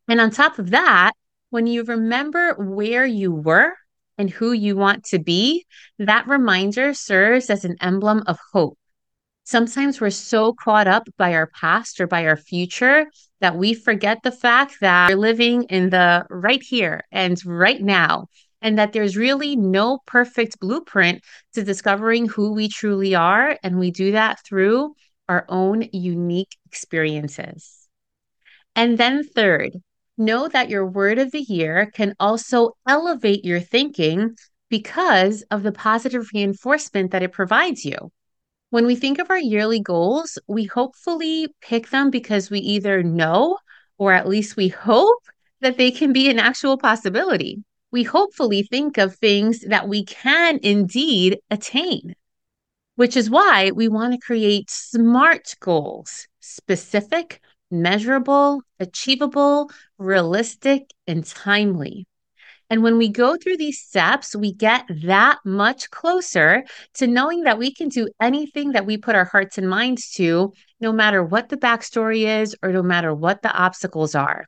And 0.07 0.19
on 0.19 0.31
top 0.31 0.57
of 0.59 0.71
that, 0.71 1.13
when 1.49 1.67
you 1.67 1.83
remember 1.83 2.53
where 2.55 3.05
you 3.05 3.31
were 3.31 3.73
and 4.17 4.29
who 4.29 4.51
you 4.51 4.75
want 4.75 5.03
to 5.05 5.19
be, 5.19 5.65
that 5.99 6.27
reminder 6.27 6.93
serves 6.93 7.49
as 7.49 7.63
an 7.63 7.75
emblem 7.81 8.23
of 8.27 8.39
hope. 8.53 8.77
Sometimes 9.43 10.01
we're 10.01 10.09
so 10.09 10.53
caught 10.53 10.87
up 10.87 11.07
by 11.17 11.35
our 11.35 11.47
past 11.47 12.01
or 12.01 12.07
by 12.07 12.25
our 12.25 12.37
future 12.37 13.05
that 13.41 13.55
we 13.55 13.75
forget 13.75 14.23
the 14.23 14.31
fact 14.31 14.77
that 14.81 15.09
we're 15.09 15.17
living 15.17 15.63
in 15.63 15.91
the 15.91 16.25
right 16.31 16.63
here 16.63 17.03
and 17.11 17.39
right 17.45 17.79
now, 17.79 18.25
and 18.65 18.79
that 18.79 18.93
there's 18.93 19.15
really 19.15 19.55
no 19.55 19.99
perfect 20.07 20.59
blueprint 20.59 21.23
to 21.53 21.63
discovering 21.63 22.27
who 22.27 22.51
we 22.51 22.67
truly 22.67 23.13
are. 23.13 23.59
And 23.61 23.77
we 23.77 23.91
do 23.91 24.13
that 24.13 24.43
through 24.43 24.95
our 25.29 25.45
own 25.49 25.87
unique 25.93 26.57
experiences. 26.65 27.87
And 28.75 28.97
then, 28.97 29.23
third, 29.23 29.73
know 30.17 30.47
that 30.47 30.71
your 30.71 30.83
word 30.83 31.19
of 31.19 31.31
the 31.31 31.41
year 31.41 31.91
can 31.93 32.15
also 32.19 32.71
elevate 32.87 33.45
your 33.45 33.59
thinking 33.59 34.35
because 34.67 35.43
of 35.51 35.61
the 35.61 35.71
positive 35.71 36.27
reinforcement 36.33 37.11
that 37.11 37.21
it 37.21 37.33
provides 37.33 37.85
you. 37.85 38.11
When 38.71 38.87
we 38.87 38.95
think 38.95 39.19
of 39.19 39.29
our 39.29 39.37
yearly 39.37 39.79
goals, 39.79 40.39
we 40.47 40.63
hopefully 40.65 41.49
pick 41.61 41.89
them 41.91 42.09
because 42.09 42.49
we 42.49 42.61
either 42.61 43.03
know 43.03 43.59
or 43.99 44.11
at 44.11 44.27
least 44.27 44.57
we 44.57 44.69
hope 44.69 45.21
that 45.61 45.77
they 45.77 45.91
can 45.91 46.13
be 46.13 46.31
an 46.31 46.39
actual 46.39 46.79
possibility. 46.79 47.63
We 47.95 48.03
hopefully 48.03 48.63
think 48.63 48.97
of 48.97 49.15
things 49.15 49.61
that 49.61 49.87
we 49.87 50.03
can 50.03 50.59
indeed 50.61 51.39
attain, 51.49 52.13
which 52.95 53.15
is 53.15 53.29
why 53.29 53.71
we 53.71 53.87
want 53.87 54.11
to 54.11 54.19
create 54.19 54.69
SMART 54.69 55.55
goals 55.61 56.27
specific, 56.41 57.39
measurable, 57.71 58.63
achievable, 58.81 59.71
realistic, 59.97 60.91
and 61.07 61.25
timely. 61.25 62.05
And 62.69 62.83
when 62.83 62.97
we 62.97 63.07
go 63.07 63.37
through 63.37 63.55
these 63.55 63.79
steps, 63.79 64.35
we 64.35 64.51
get 64.51 64.83
that 65.05 65.37
much 65.45 65.89
closer 65.89 66.65
to 66.95 67.07
knowing 67.07 67.43
that 67.43 67.57
we 67.57 67.73
can 67.73 67.87
do 67.87 68.09
anything 68.19 68.73
that 68.73 68.85
we 68.85 68.97
put 68.97 69.15
our 69.15 69.23
hearts 69.23 69.57
and 69.57 69.69
minds 69.69 70.11
to, 70.15 70.51
no 70.81 70.91
matter 70.91 71.23
what 71.23 71.47
the 71.47 71.55
backstory 71.55 72.41
is 72.41 72.57
or 72.61 72.73
no 72.73 72.83
matter 72.83 73.13
what 73.13 73.41
the 73.41 73.53
obstacles 73.53 74.15
are. 74.15 74.47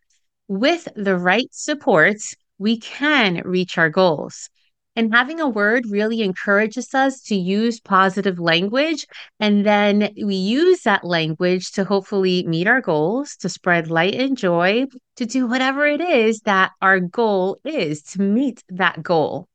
With 0.50 0.90
the 0.98 1.16
right 1.16 1.48
supports, 1.52 2.36
we 2.58 2.80
can 2.80 3.42
reach 3.46 3.78
our 3.78 3.90
goals. 3.90 4.50
And 4.98 5.14
having 5.14 5.40
a 5.40 5.48
word 5.48 5.86
really 5.88 6.22
encourages 6.22 6.92
us 6.96 7.22
to 7.26 7.36
use 7.36 7.80
positive 7.80 8.40
language. 8.40 9.06
And 9.40 9.64
then 9.64 10.12
we 10.18 10.34
use 10.34 10.82
that 10.82 11.04
language 11.04 11.72
to 11.74 11.84
hopefully 11.84 12.44
meet 12.48 12.66
our 12.66 12.82
goals, 12.82 13.36
to 13.42 13.50
spread 13.50 13.92
light 13.92 14.16
and 14.16 14.36
joy, 14.36 14.88
to 15.18 15.26
do 15.28 15.46
whatever 15.46 15.86
it 15.86 16.02
is 16.02 16.40
that 16.46 16.72
our 16.82 17.00
goal 17.00 17.60
is 17.64 18.02
to 18.04 18.22
meet 18.24 18.64
that 18.70 19.04
goal. 19.04 19.48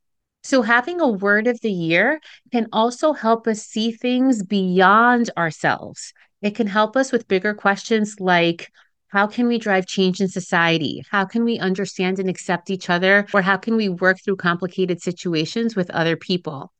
So, 0.44 0.62
having 0.62 1.00
a 1.00 1.08
word 1.08 1.48
of 1.48 1.60
the 1.60 1.72
year 1.72 2.20
can 2.52 2.68
also 2.72 3.12
help 3.12 3.48
us 3.48 3.62
see 3.62 3.90
things 3.90 4.44
beyond 4.44 5.30
ourselves. 5.36 6.12
It 6.40 6.54
can 6.54 6.68
help 6.68 6.96
us 6.96 7.10
with 7.10 7.26
bigger 7.26 7.54
questions 7.54 8.20
like, 8.20 8.70
how 9.12 9.26
can 9.26 9.46
we 9.46 9.58
drive 9.58 9.86
change 9.86 10.22
in 10.22 10.28
society? 10.28 11.02
How 11.10 11.26
can 11.26 11.44
we 11.44 11.58
understand 11.58 12.18
and 12.18 12.30
accept 12.30 12.70
each 12.70 12.88
other? 12.88 13.26
Or 13.34 13.42
how 13.42 13.58
can 13.58 13.76
we 13.76 13.90
work 13.90 14.16
through 14.24 14.36
complicated 14.36 15.02
situations 15.02 15.76
with 15.76 15.90
other 15.90 16.16
people? 16.16 16.72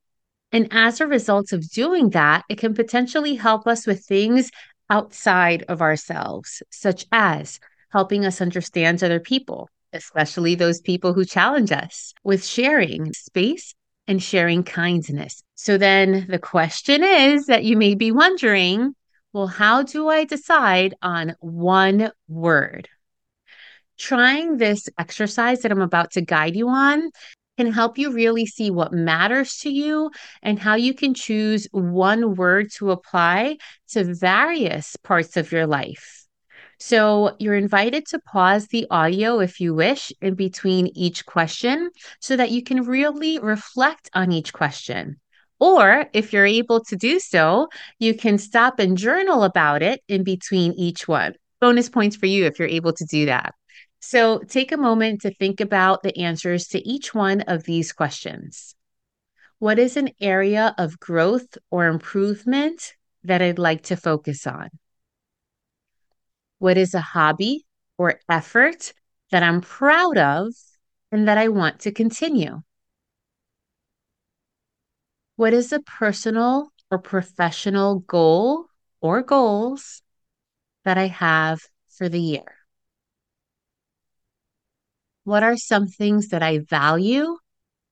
And 0.51 0.67
as 0.71 1.01
a 1.01 1.07
result 1.07 1.53
of 1.53 1.71
doing 1.71 2.11
that, 2.11 2.45
it 2.49 2.57
can 2.57 2.73
potentially 2.73 3.35
help 3.35 3.67
us 3.67 3.87
with 3.87 4.07
things 4.07 4.51
outside 4.89 5.65
of 5.69 5.83
ourselves, 5.83 6.63
such 6.71 7.05
as 7.13 7.61
helping 7.91 8.25
us 8.25 8.41
understand 8.41 9.05
other 9.05 9.21
people, 9.21 9.69
especially 9.93 10.55
those 10.55 10.81
people 10.81 11.13
who 11.13 11.27
challenge 11.27 11.71
us, 11.71 12.15
with 12.25 12.43
sharing 12.43 13.13
space 13.13 13.75
and 14.09 14.23
sharing 14.23 14.63
kindness. 14.63 15.43
So 15.55 15.77
then 15.77 16.27
the 16.31 16.39
question 16.39 17.05
is 17.05 17.45
that 17.47 17.65
you 17.65 17.77
may 17.77 17.95
be 17.95 18.11
wondering 18.11 18.95
well, 19.33 19.47
how 19.47 19.83
do 19.83 20.09
I 20.09 20.25
decide 20.25 20.95
on 21.01 21.37
one 21.41 22.11
word? 22.29 22.89
Trying 23.99 24.59
this 24.59 24.89
exercise 24.99 25.63
that 25.63 25.73
I'm 25.73 25.81
about 25.81 26.13
to 26.13 26.21
guide 26.21 26.55
you 26.55 26.69
on 26.69 27.11
can 27.57 27.73
help 27.73 27.99
you 27.99 28.13
really 28.13 28.47
see 28.47 28.71
what 28.71 28.93
matters 28.93 29.59
to 29.59 29.71
you 29.71 30.11
and 30.43 30.59
how 30.59 30.75
you 30.75 30.95
can 30.95 31.15
choose 31.15 31.69
one 31.73 32.35
word 32.35 32.71
to 32.73 32.91
apply 32.91 33.59
to 33.89 34.15
various 34.15 34.97
parts 34.97 35.37
of 35.37 35.53
your 35.53 35.67
life. 35.67 36.27
So, 36.79 37.37
you're 37.39 37.55
invited 37.55 38.07
to 38.07 38.19
pause 38.19 38.67
the 38.67 38.89
audio 38.91 39.39
if 39.39 39.61
you 39.61 39.73
wish 39.73 40.13
in 40.21 40.35
between 40.35 40.89
each 40.97 41.25
question 41.27 41.91
so 42.21 42.37
that 42.37 42.51
you 42.51 42.63
can 42.65 42.83
really 42.83 43.39
reflect 43.39 44.11
on 44.15 44.33
each 44.33 44.53
question. 44.53 45.21
Or 45.63 46.07
if 46.13 46.33
you're 46.33 46.45
able 46.45 46.83
to 46.87 46.97
do 46.97 47.21
so, 47.21 47.69
you 48.01 48.15
can 48.15 48.37
stop 48.37 48.81
and 48.81 48.99
journal 48.99 49.45
about 49.45 49.81
it 49.81 50.03
in 50.09 50.25
between 50.25 50.73
each 50.73 51.07
one. 51.07 51.35
Bonus 51.61 51.89
points 51.89 52.17
for 52.17 52.27
you 52.27 52.47
if 52.47 52.59
you're 52.59 52.67
able 52.67 52.93
to 52.95 53.05
do 53.05 53.27
that. 53.27 53.55
So 54.01 54.41
take 54.41 54.73
a 54.73 54.77
moment 54.77 55.21
to 55.21 55.33
think 55.33 55.61
about 55.61 56.03
the 56.03 56.19
answers 56.19 56.67
to 56.71 56.81
each 56.81 57.15
one 57.15 57.43
of 57.43 57.63
these 57.63 57.93
questions. 57.93 58.75
What 59.61 59.79
is 59.79 59.97
an 59.97 60.11
area 60.21 60.75
of 60.79 60.99
growth 60.99 61.57
or 61.71 61.87
improvement 61.87 62.95
that 63.23 63.41
I'd 63.41 63.61
like 63.61 63.83
to 63.83 63.97
focus 63.97 64.49
on? 64.49 64.69
What 66.59 66.77
is 66.77 66.93
a 66.93 67.01
hobby 67.01 67.65
or 67.99 68.19
effort 68.29 68.93
that 69.31 69.45
I'm 69.45 69.61
proud 69.61 70.19
of 70.19 70.55
and 71.13 71.29
that 71.29 71.39
I 71.39 71.47
want 71.47 71.79
to 71.83 71.93
continue? 71.93 72.63
What 75.37 75.55
is 75.55 75.73
a 75.73 75.81
personal 75.81 76.73
or 76.91 76.99
professional 76.99 78.01
goal 78.01 78.67
or 79.01 79.23
goals 79.23 80.03
that 80.85 80.99
I 80.99 81.07
have 81.07 81.61
for 81.89 82.09
the 82.09 82.21
year? 82.21 82.57
What 85.25 85.43
are 85.43 85.57
some 85.57 85.87
things 85.87 86.29
that 86.29 86.43
I 86.43 86.59
value 86.59 87.39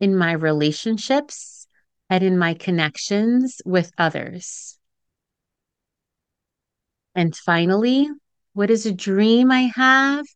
in 0.00 0.16
my 0.16 0.32
relationships 0.32 1.66
and 2.09 2.23
in 2.23 2.37
my 2.37 2.54
connections 2.54 3.62
with 3.64 3.92
others? 3.97 4.78
And 7.14 7.35
finally, 7.35 8.09
what 8.52 8.70
is 8.70 8.85
a 8.85 8.92
dream 8.92 9.50
I 9.50 9.70
have 9.75 10.26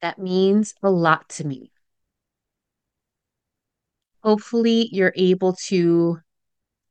that 0.00 0.18
means 0.18 0.74
a 0.82 0.90
lot 0.90 1.28
to 1.30 1.46
me? 1.46 1.70
Hopefully, 4.22 4.88
you're 4.92 5.12
able 5.16 5.54
to 5.66 6.20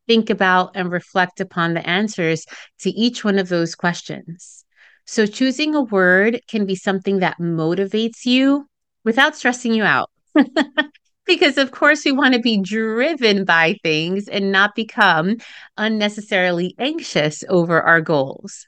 think 0.08 0.30
about 0.30 0.72
and 0.76 0.92
reflect 0.92 1.40
upon 1.40 1.74
the 1.74 1.88
answers 1.88 2.46
to 2.80 2.90
each 2.90 3.24
one 3.24 3.40
of 3.40 3.50
those 3.50 3.76
questions. 3.76 4.66
So, 5.06 5.26
choosing 5.26 5.76
a 5.76 5.82
word 5.82 6.42
can 6.48 6.66
be 6.66 6.76
something 6.76 7.20
that 7.20 7.38
motivates 7.40 8.26
you 8.26 8.68
without 9.04 9.36
stressing 9.36 9.74
you 9.74 9.84
out. 9.84 10.10
because, 11.26 11.58
of 11.58 11.72
course, 11.72 12.06
we 12.06 12.12
want 12.12 12.34
to 12.34 12.40
be 12.40 12.62
driven 12.62 13.46
by 13.46 13.78
things 13.84 14.28
and 14.28 14.52
not 14.52 14.76
become 14.76 15.38
unnecessarily 15.78 16.76
anxious 16.80 17.44
over 17.50 17.82
our 17.82 18.02
goals. 18.02 18.68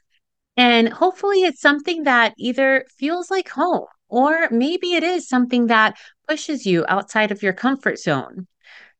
And 0.56 0.88
hopefully, 0.88 1.42
it's 1.42 1.60
something 1.60 2.04
that 2.04 2.34
either 2.38 2.84
feels 2.96 3.30
like 3.30 3.48
home 3.48 3.86
or 4.08 4.48
maybe 4.50 4.94
it 4.94 5.02
is 5.02 5.28
something 5.28 5.66
that 5.66 5.96
pushes 6.28 6.66
you 6.66 6.84
outside 6.88 7.30
of 7.30 7.42
your 7.42 7.52
comfort 7.52 7.98
zone. 7.98 8.46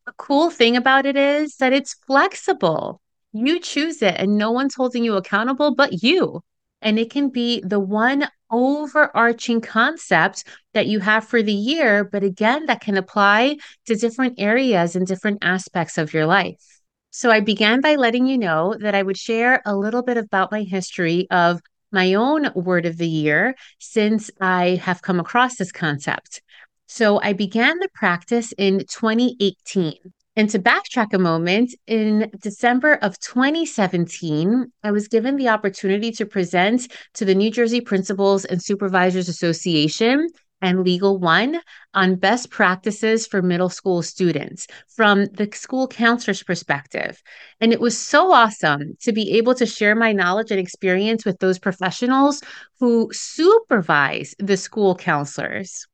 The 0.09 0.15
cool 0.17 0.49
thing 0.49 0.75
about 0.75 1.05
it 1.05 1.17
is 1.19 1.57
that 1.57 1.75
it's 1.75 1.93
flexible. 2.07 3.03
You 3.35 3.61
choose 3.61 4.01
it 4.01 4.15
and 4.17 4.39
no 4.39 4.51
one's 4.53 4.75
holding 4.75 5.05
you 5.05 5.17
accountable 5.17 5.75
but 5.75 6.03
you. 6.03 6.41
And 6.81 6.99
it 6.99 7.11
can 7.11 7.29
be 7.29 7.61
the 7.61 7.79
one 7.79 8.27
overarching 8.51 9.61
concept 9.61 10.45
that 10.73 10.87
you 10.87 11.01
have 11.01 11.27
for 11.27 11.43
the 11.43 11.53
year, 11.53 12.05
but 12.05 12.25
again, 12.25 12.65
that 12.67 12.81
can 12.81 12.97
apply 12.97 13.59
to 13.85 13.97
different 13.97 14.41
areas 14.41 14.97
and 14.97 15.07
different 15.07 15.41
aspects 15.43 15.99
of 15.99 16.15
your 16.15 16.25
life. 16.25 16.81
So 17.11 17.31
I 17.31 17.41
began 17.41 17.83
by 17.83 17.97
letting 17.97 18.27
you 18.27 18.39
know 18.39 18.77
that 18.81 18.95
I 18.95 19.03
would 19.03 19.19
share 19.19 19.61
a 19.67 19.77
little 19.77 20.03
bit 20.03 20.17
about 20.17 20.51
my 20.51 20.63
history 20.63 21.27
of 21.31 21.61
my 21.93 22.15
own 22.15 22.51
word 22.55 22.87
of 22.87 22.97
the 22.97 23.07
year 23.07 23.57
since 23.79 24.31
I 24.41 24.77
have 24.77 25.03
come 25.03 25.21
across 25.21 25.57
this 25.57 25.71
concept. 25.71 26.41
So 26.91 27.21
I 27.23 27.35
began 27.35 27.79
the 27.81 27.91
practice 27.93 28.53
in 28.57 28.79
2018. 28.79 29.95
And 30.37 30.49
to 30.49 30.59
backtrack 30.59 31.13
a 31.13 31.19
moment, 31.19 31.75
in 31.87 32.31
December 32.41 32.95
of 32.95 33.19
2017, 33.19 34.73
I 34.83 34.91
was 34.91 35.07
given 35.07 35.37
the 35.37 35.49
opportunity 35.49 36.11
to 36.13 36.25
present 36.25 36.91
to 37.15 37.27
the 37.27 37.35
New 37.35 37.51
Jersey 37.51 37.83
Principals 37.83 38.47
and 38.47 38.63
Supervisors 38.63 39.29
Association 39.29 40.29
and 40.63 40.83
Legal 40.83 41.19
One 41.19 41.61
on 41.93 42.17
best 42.17 42.49
practices 42.51 43.27
for 43.27 43.43
middle 43.43 43.69
school 43.69 44.01
students 44.01 44.67
from 44.89 45.27
the 45.27 45.51
school 45.53 45.89
counselor's 45.89 46.43
perspective. 46.43 47.23
And 47.61 47.71
it 47.71 47.81
was 47.81 47.99
so 47.99 48.33
awesome 48.33 48.97
to 49.03 49.13
be 49.13 49.33
able 49.33 49.55
to 49.57 49.67
share 49.67 49.95
my 49.95 50.13
knowledge 50.13 50.51
and 50.51 50.59
experience 50.59 51.27
with 51.27 51.39
those 51.39 51.59
professionals 51.59 52.41
who 52.81 53.11
supervise 53.13 54.35
the 54.39 54.57
school 54.57 54.95
counselors. 54.95 55.87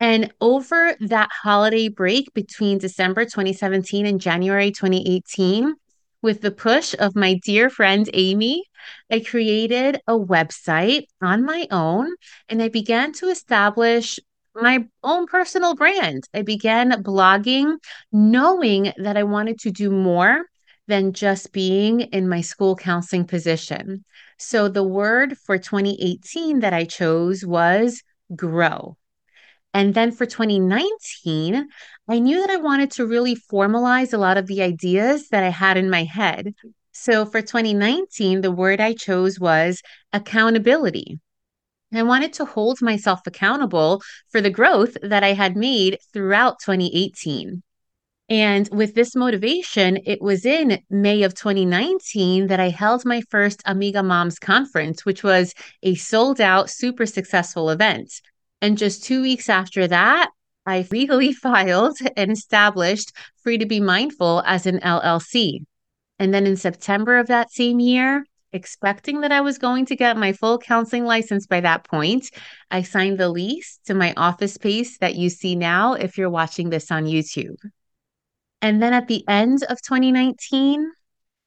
And 0.00 0.32
over 0.40 0.96
that 1.00 1.30
holiday 1.30 1.88
break 1.88 2.32
between 2.34 2.78
December 2.78 3.24
2017 3.24 4.06
and 4.06 4.20
January 4.20 4.70
2018, 4.70 5.74
with 6.20 6.40
the 6.40 6.50
push 6.50 6.94
of 6.98 7.14
my 7.14 7.38
dear 7.44 7.68
friend 7.68 8.08
Amy, 8.12 8.64
I 9.10 9.20
created 9.20 10.00
a 10.06 10.18
website 10.18 11.04
on 11.22 11.44
my 11.44 11.66
own 11.70 12.14
and 12.48 12.62
I 12.62 12.68
began 12.68 13.12
to 13.14 13.28
establish 13.28 14.18
my 14.54 14.86
own 15.02 15.26
personal 15.26 15.74
brand. 15.74 16.24
I 16.32 16.42
began 16.42 16.90
blogging, 17.02 17.76
knowing 18.10 18.92
that 18.96 19.16
I 19.16 19.24
wanted 19.24 19.58
to 19.60 19.70
do 19.70 19.90
more 19.90 20.46
than 20.86 21.12
just 21.12 21.52
being 21.52 22.00
in 22.00 22.28
my 22.28 22.40
school 22.40 22.76
counseling 22.76 23.26
position. 23.26 24.04
So 24.38 24.68
the 24.68 24.84
word 24.84 25.36
for 25.38 25.58
2018 25.58 26.60
that 26.60 26.72
I 26.72 26.84
chose 26.84 27.44
was 27.44 28.02
grow. 28.34 28.96
And 29.74 29.92
then 29.92 30.12
for 30.12 30.24
2019, 30.24 31.68
I 32.08 32.18
knew 32.20 32.40
that 32.40 32.50
I 32.50 32.56
wanted 32.56 32.92
to 32.92 33.06
really 33.06 33.34
formalize 33.34 34.14
a 34.14 34.18
lot 34.18 34.36
of 34.36 34.46
the 34.46 34.62
ideas 34.62 35.28
that 35.30 35.42
I 35.42 35.48
had 35.48 35.76
in 35.76 35.90
my 35.90 36.04
head. 36.04 36.54
So 36.92 37.26
for 37.26 37.42
2019, 37.42 38.40
the 38.40 38.52
word 38.52 38.80
I 38.80 38.94
chose 38.94 39.40
was 39.40 39.82
accountability. 40.12 41.18
I 41.92 42.04
wanted 42.04 42.32
to 42.34 42.44
hold 42.44 42.80
myself 42.82 43.20
accountable 43.26 44.00
for 44.30 44.40
the 44.40 44.50
growth 44.50 44.96
that 45.02 45.24
I 45.24 45.32
had 45.32 45.56
made 45.56 45.98
throughout 46.12 46.60
2018. 46.60 47.62
And 48.28 48.68
with 48.72 48.94
this 48.94 49.14
motivation, 49.14 49.98
it 50.06 50.22
was 50.22 50.46
in 50.46 50.80
May 50.88 51.24
of 51.24 51.34
2019 51.34 52.46
that 52.46 52.60
I 52.60 52.70
held 52.70 53.04
my 53.04 53.22
first 53.28 53.60
Amiga 53.66 54.02
Moms 54.02 54.38
conference, 54.38 55.04
which 55.04 55.22
was 55.22 55.52
a 55.82 55.94
sold 55.96 56.40
out, 56.40 56.70
super 56.70 57.06
successful 57.06 57.70
event. 57.70 58.12
And 58.64 58.78
just 58.78 59.04
two 59.04 59.20
weeks 59.20 59.50
after 59.50 59.86
that, 59.88 60.30
I 60.64 60.88
legally 60.90 61.32
filed 61.46 61.98
and 62.16 62.30
established 62.30 63.12
Free 63.42 63.58
to 63.58 63.66
Be 63.66 63.78
Mindful 63.78 64.42
as 64.46 64.64
an 64.64 64.80
LLC. 64.80 65.66
And 66.18 66.32
then 66.32 66.46
in 66.46 66.56
September 66.56 67.18
of 67.18 67.26
that 67.26 67.52
same 67.52 67.78
year, 67.78 68.24
expecting 68.54 69.20
that 69.20 69.32
I 69.32 69.42
was 69.42 69.58
going 69.58 69.84
to 69.86 69.96
get 69.96 70.16
my 70.16 70.32
full 70.32 70.56
counseling 70.56 71.04
license 71.04 71.46
by 71.46 71.60
that 71.60 71.84
point, 71.84 72.30
I 72.70 72.80
signed 72.80 73.18
the 73.18 73.28
lease 73.28 73.80
to 73.84 73.92
my 73.92 74.14
office 74.16 74.54
space 74.54 74.96
that 74.96 75.14
you 75.14 75.28
see 75.28 75.56
now 75.56 75.92
if 75.92 76.16
you're 76.16 76.30
watching 76.30 76.70
this 76.70 76.90
on 76.90 77.04
YouTube. 77.04 77.58
And 78.62 78.82
then 78.82 78.94
at 78.94 79.08
the 79.08 79.28
end 79.28 79.62
of 79.64 79.82
2019, 79.82 80.90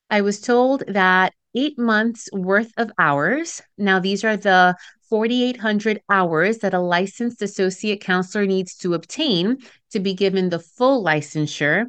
I 0.09 0.21
was 0.21 0.39
told 0.39 0.83
that 0.87 1.33
eight 1.55 1.77
months 1.77 2.29
worth 2.31 2.71
of 2.77 2.91
hours. 2.97 3.61
Now, 3.77 3.99
these 3.99 4.23
are 4.23 4.37
the 4.37 4.75
4,800 5.09 6.01
hours 6.09 6.59
that 6.59 6.73
a 6.73 6.79
licensed 6.79 7.41
associate 7.41 8.01
counselor 8.01 8.45
needs 8.45 8.75
to 8.77 8.93
obtain 8.93 9.57
to 9.91 9.99
be 9.99 10.13
given 10.13 10.49
the 10.49 10.59
full 10.59 11.03
licensure, 11.03 11.85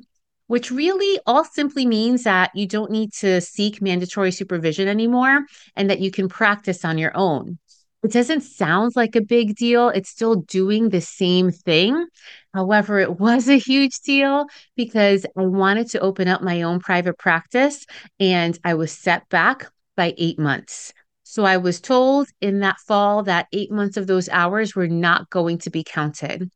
which 0.46 0.70
really 0.70 1.20
all 1.26 1.44
simply 1.44 1.86
means 1.86 2.24
that 2.24 2.50
you 2.54 2.66
don't 2.66 2.90
need 2.90 3.12
to 3.14 3.40
seek 3.40 3.82
mandatory 3.82 4.32
supervision 4.32 4.88
anymore 4.88 5.44
and 5.76 5.90
that 5.90 6.00
you 6.00 6.10
can 6.10 6.28
practice 6.28 6.84
on 6.84 6.98
your 6.98 7.16
own. 7.16 7.58
It 8.04 8.12
doesn't 8.12 8.42
sound 8.42 8.92
like 8.94 9.16
a 9.16 9.20
big 9.20 9.56
deal. 9.56 9.88
It's 9.88 10.08
still 10.08 10.36
doing 10.36 10.88
the 10.88 11.00
same 11.00 11.50
thing. 11.50 12.06
However, 12.54 13.00
it 13.00 13.18
was 13.20 13.48
a 13.48 13.58
huge 13.58 14.00
deal 14.00 14.46
because 14.76 15.26
I 15.36 15.42
wanted 15.42 15.90
to 15.90 16.00
open 16.00 16.28
up 16.28 16.42
my 16.42 16.62
own 16.62 16.80
private 16.80 17.18
practice 17.18 17.86
and 18.20 18.58
I 18.64 18.74
was 18.74 18.92
set 18.92 19.28
back 19.28 19.70
by 19.96 20.14
eight 20.16 20.38
months. 20.38 20.92
So 21.24 21.44
I 21.44 21.58
was 21.58 21.80
told 21.80 22.28
in 22.40 22.60
that 22.60 22.78
fall 22.86 23.22
that 23.24 23.48
eight 23.52 23.70
months 23.70 23.96
of 23.96 24.06
those 24.06 24.28
hours 24.30 24.74
were 24.74 24.88
not 24.88 25.28
going 25.28 25.58
to 25.58 25.70
be 25.70 25.84
counted. 25.84 26.50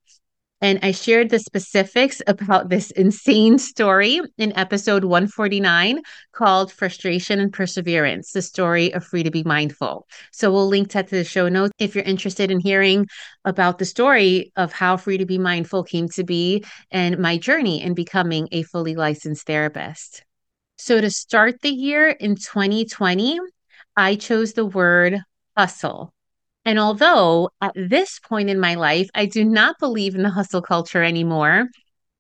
And 0.62 0.78
I 0.81 0.92
shared 0.92 1.31
the 1.31 1.40
specifics 1.40 2.23
about 2.28 2.69
this 2.69 2.92
insane 2.92 3.59
story 3.59 4.21
in 4.38 4.57
episode 4.57 5.02
149 5.02 6.00
called 6.31 6.71
Frustration 6.71 7.40
and 7.40 7.52
Perseverance, 7.52 8.30
the 8.30 8.43
story 8.43 8.95
of 8.95 9.04
Free 9.04 9.25
to 9.25 9.30
Be 9.32 9.43
Mindful. 9.43 10.06
So 10.30 10.52
we'll 10.52 10.69
link 10.69 10.93
that 10.93 11.08
to 11.08 11.17
the 11.17 11.25
show 11.25 11.49
notes 11.49 11.73
if 11.80 11.97
you're 11.97 12.04
interested 12.04 12.52
in 12.52 12.60
hearing 12.60 13.08
about 13.45 13.78
the 13.78 13.84
story 13.84 14.52
of 14.54 14.73
how 14.73 14.97
Free 14.97 15.19
to 15.19 15.26
Be 15.26 15.37
Mindful 15.37 15.82
came 15.82 16.08
to 16.10 16.23
be 16.23 16.65
and 16.93 17.19
my 17.19 17.39
journey 17.39 17.82
in 17.82 17.95
becoming 17.95 18.47
a 18.52 18.63
fully 18.63 18.95
licensed 18.95 19.49
therapist. 19.49 20.23
So 20.78 21.00
to 21.00 21.10
start 21.10 21.60
the 21.63 21.71
year 21.71 22.08
in 22.08 22.37
2020, 22.37 23.41
I 23.97 24.15
chose 24.15 24.52
the 24.52 24.67
word 24.67 25.19
hustle. 25.56 26.15
And 26.65 26.79
although 26.79 27.51
at 27.61 27.73
this 27.75 28.21
point 28.21 28.49
in 28.49 28.61
my 28.61 28.75
life, 28.75 29.09
I 29.15 29.27
do 29.27 29.45
not 29.45 29.79
believe 29.79 30.15
in 30.15 30.23
the 30.23 30.31
hustle 30.31 30.63
culture 30.63 31.03
anymore, 31.03 31.69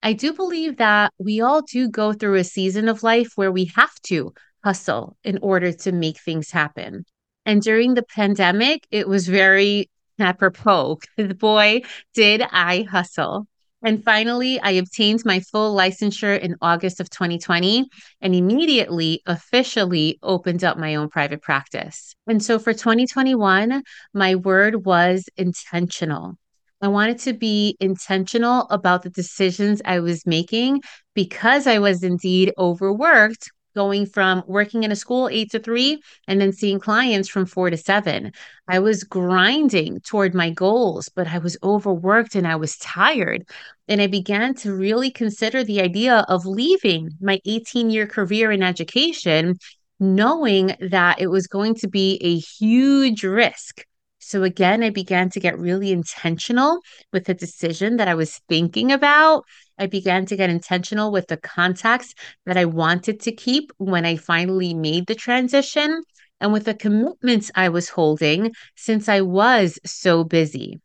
I 0.02 0.14
do 0.14 0.32
believe 0.32 0.78
that 0.78 1.12
we 1.18 1.40
all 1.40 1.62
do 1.62 1.88
go 1.88 2.12
through 2.12 2.36
a 2.36 2.44
season 2.44 2.88
of 2.88 3.04
life 3.04 3.32
where 3.36 3.52
we 3.52 3.66
have 3.76 3.94
to 4.06 4.34
hustle 4.64 5.16
in 5.22 5.38
order 5.42 5.72
to 5.72 5.92
make 5.92 6.18
things 6.18 6.50
happen. 6.50 7.04
And 7.46 7.62
during 7.62 7.94
the 7.94 8.02
pandemic, 8.02 8.86
it 8.90 9.08
was 9.08 9.28
very 9.28 9.90
apropos 10.18 10.98
because 11.16 11.34
boy, 11.38 11.82
did 12.14 12.42
I 12.42 12.82
hustle. 12.82 13.46
And 13.84 14.04
finally, 14.04 14.60
I 14.60 14.72
obtained 14.72 15.22
my 15.24 15.40
full 15.40 15.76
licensure 15.76 16.38
in 16.38 16.56
August 16.62 17.00
of 17.00 17.10
2020 17.10 17.88
and 18.20 18.34
immediately 18.34 19.22
officially 19.26 20.18
opened 20.22 20.62
up 20.62 20.78
my 20.78 20.94
own 20.94 21.08
private 21.08 21.42
practice. 21.42 22.14
And 22.26 22.42
so 22.42 22.58
for 22.58 22.72
2021, 22.72 23.82
my 24.14 24.34
word 24.36 24.84
was 24.84 25.28
intentional. 25.36 26.38
I 26.80 26.88
wanted 26.88 27.18
to 27.20 27.32
be 27.32 27.76
intentional 27.80 28.66
about 28.70 29.02
the 29.02 29.10
decisions 29.10 29.82
I 29.84 30.00
was 30.00 30.26
making 30.26 30.82
because 31.14 31.66
I 31.66 31.78
was 31.78 32.02
indeed 32.02 32.52
overworked 32.58 33.50
going 33.74 34.06
from 34.06 34.42
working 34.46 34.82
in 34.82 34.92
a 34.92 34.96
school 34.96 35.28
eight 35.30 35.50
to 35.50 35.58
three 35.58 36.00
and 36.28 36.40
then 36.40 36.52
seeing 36.52 36.78
clients 36.78 37.28
from 37.28 37.46
four 37.46 37.70
to 37.70 37.76
seven. 37.76 38.32
I 38.68 38.78
was 38.78 39.04
grinding 39.04 40.00
toward 40.00 40.34
my 40.34 40.50
goals, 40.50 41.08
but 41.08 41.26
I 41.26 41.38
was 41.38 41.56
overworked 41.62 42.34
and 42.34 42.46
I 42.46 42.56
was 42.56 42.76
tired. 42.78 43.46
And 43.88 44.00
I 44.00 44.06
began 44.06 44.54
to 44.56 44.74
really 44.74 45.10
consider 45.10 45.64
the 45.64 45.80
idea 45.80 46.24
of 46.28 46.46
leaving 46.46 47.10
my 47.20 47.40
18 47.44 47.90
year 47.90 48.06
career 48.06 48.52
in 48.52 48.62
education, 48.62 49.58
knowing 49.98 50.76
that 50.80 51.20
it 51.20 51.28
was 51.28 51.46
going 51.46 51.74
to 51.76 51.88
be 51.88 52.18
a 52.22 52.38
huge 52.38 53.24
risk. 53.24 53.84
So 54.18 54.44
again, 54.44 54.82
I 54.82 54.90
began 54.90 55.30
to 55.30 55.40
get 55.40 55.58
really 55.58 55.90
intentional 55.90 56.80
with 57.12 57.24
the 57.24 57.34
decision 57.34 57.96
that 57.96 58.08
I 58.08 58.14
was 58.14 58.40
thinking 58.48 58.92
about 58.92 59.44
I 59.78 59.86
began 59.86 60.26
to 60.26 60.36
get 60.36 60.50
intentional 60.50 61.12
with 61.12 61.28
the 61.28 61.36
contacts 61.36 62.14
that 62.46 62.56
I 62.56 62.64
wanted 62.64 63.20
to 63.20 63.32
keep 63.32 63.72
when 63.78 64.04
I 64.04 64.16
finally 64.16 64.74
made 64.74 65.06
the 65.06 65.14
transition 65.14 66.02
and 66.40 66.52
with 66.52 66.64
the 66.64 66.74
commitments 66.74 67.50
I 67.54 67.68
was 67.68 67.88
holding 67.88 68.52
since 68.76 69.08
I 69.08 69.20
was 69.20 69.78
so 69.84 70.24
busy. 70.24 70.80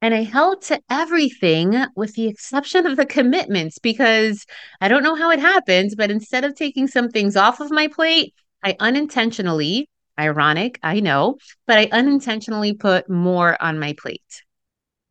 And 0.00 0.14
I 0.14 0.22
held 0.22 0.62
to 0.62 0.80
everything 0.88 1.74
with 1.96 2.14
the 2.14 2.28
exception 2.28 2.86
of 2.86 2.96
the 2.96 3.06
commitments 3.06 3.78
because 3.78 4.46
I 4.80 4.88
don't 4.88 5.02
know 5.02 5.16
how 5.16 5.30
it 5.30 5.40
happens, 5.40 5.94
but 5.96 6.10
instead 6.10 6.44
of 6.44 6.54
taking 6.54 6.86
some 6.86 7.08
things 7.08 7.36
off 7.36 7.60
of 7.60 7.70
my 7.70 7.88
plate, 7.88 8.32
I 8.62 8.76
unintentionally, 8.78 9.90
ironic, 10.18 10.78
I 10.82 11.00
know, 11.00 11.38
but 11.66 11.78
I 11.78 11.88
unintentionally 11.90 12.74
put 12.74 13.10
more 13.10 13.60
on 13.60 13.78
my 13.78 13.94
plate. 13.94 14.42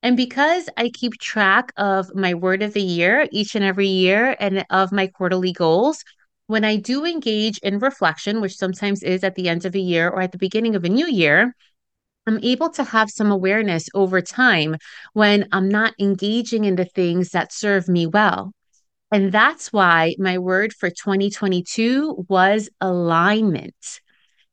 And 0.08 0.16
because 0.16 0.70
I 0.78 0.88
keep 0.88 1.16
track 1.20 1.74
of 1.76 2.16
my 2.16 2.34
word 2.34 2.64
of 2.64 2.72
the 2.72 2.82
year 2.82 3.28
each 3.30 3.56
and 3.56 3.66
every 3.66 3.90
year 3.90 4.38
and 4.40 4.66
of 4.70 4.94
my 4.94 5.08
quarterly 5.08 5.52
goals, 5.52 6.02
when 6.46 6.64
I 6.64 6.78
do 6.78 7.04
engage 7.04 7.58
in 7.58 7.80
reflection, 7.80 8.40
which 8.40 8.56
sometimes 8.56 9.04
is 9.04 9.26
at 9.26 9.36
the 9.36 9.50
end 9.50 9.66
of 9.66 9.76
a 9.76 9.80
year 9.80 10.08
or 10.08 10.22
at 10.22 10.32
the 10.32 10.38
beginning 10.38 10.78
of 10.78 10.86
a 10.86 10.90
new 10.90 11.08
year, 11.08 11.54
I'm 12.26 12.40
able 12.42 12.70
to 12.70 12.86
have 12.86 13.10
some 13.10 13.34
awareness 13.34 13.90
over 13.94 14.22
time 14.22 14.78
when 15.12 15.50
I'm 15.52 15.68
not 15.68 15.94
engaging 16.00 16.64
in 16.64 16.78
the 16.78 16.86
things 16.86 17.32
that 17.32 17.52
serve 17.52 17.90
me 17.90 18.08
well. 18.08 18.54
And 19.12 19.30
that's 19.34 19.74
why 19.74 20.16
my 20.20 20.38
word 20.38 20.72
for 20.72 20.90
2022 20.90 22.28
was 22.30 22.70
alignment. 22.80 24.00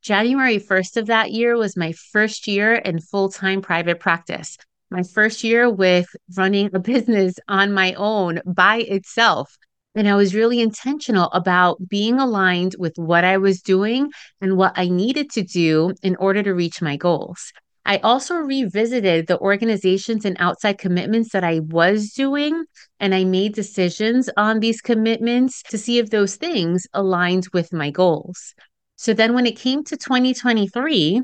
January 0.03 0.59
1st 0.59 0.97
of 0.97 1.07
that 1.07 1.31
year 1.31 1.57
was 1.57 1.77
my 1.77 1.93
first 1.93 2.49
year 2.49 2.75
in 2.75 2.99
full 2.99 3.29
time 3.29 3.62
private 3.62 4.01
practice 4.01 4.59
my 4.94 5.02
first 5.02 5.42
year 5.42 5.68
with 5.68 6.07
running 6.37 6.70
a 6.72 6.78
business 6.92 7.35
on 7.48 7.72
my 7.72 7.92
own 7.94 8.40
by 8.46 8.76
itself. 8.76 9.59
And 9.96 10.09
I 10.09 10.14
was 10.14 10.35
really 10.35 10.61
intentional 10.61 11.30
about 11.33 11.88
being 11.88 12.18
aligned 12.18 12.76
with 12.78 12.94
what 12.96 13.24
I 13.24 13.37
was 13.38 13.61
doing 13.61 14.11
and 14.40 14.57
what 14.57 14.72
I 14.76 14.88
needed 14.88 15.30
to 15.33 15.42
do 15.42 15.94
in 16.02 16.16
order 16.16 16.42
to 16.42 16.54
reach 16.54 16.80
my 16.80 16.96
goals. 16.96 17.52
I 17.87 17.98
also 17.98 18.37
revisited 18.37 19.26
the 19.26 19.38
organizations 19.38 20.24
and 20.24 20.37
outside 20.40 20.78
commitments 20.78 21.33
that 21.33 21.44
I 21.44 21.61
was 21.61 22.12
doing, 22.12 22.64
and 22.98 23.14
I 23.14 23.24
made 23.24 23.54
decisions 23.54 24.30
on 24.37 24.61
these 24.61 24.80
commitments 24.80 25.62
to 25.68 25.76
see 25.76 25.98
if 25.98 26.09
those 26.09 26.37
things 26.37 26.87
aligned 26.94 27.48
with 27.52 27.72
my 27.72 27.90
goals. 27.90 28.54
So 28.96 29.12
then 29.12 29.35
when 29.35 29.44
it 29.44 29.59
came 29.59 29.85
to 29.85 29.96
2023, 29.96 31.22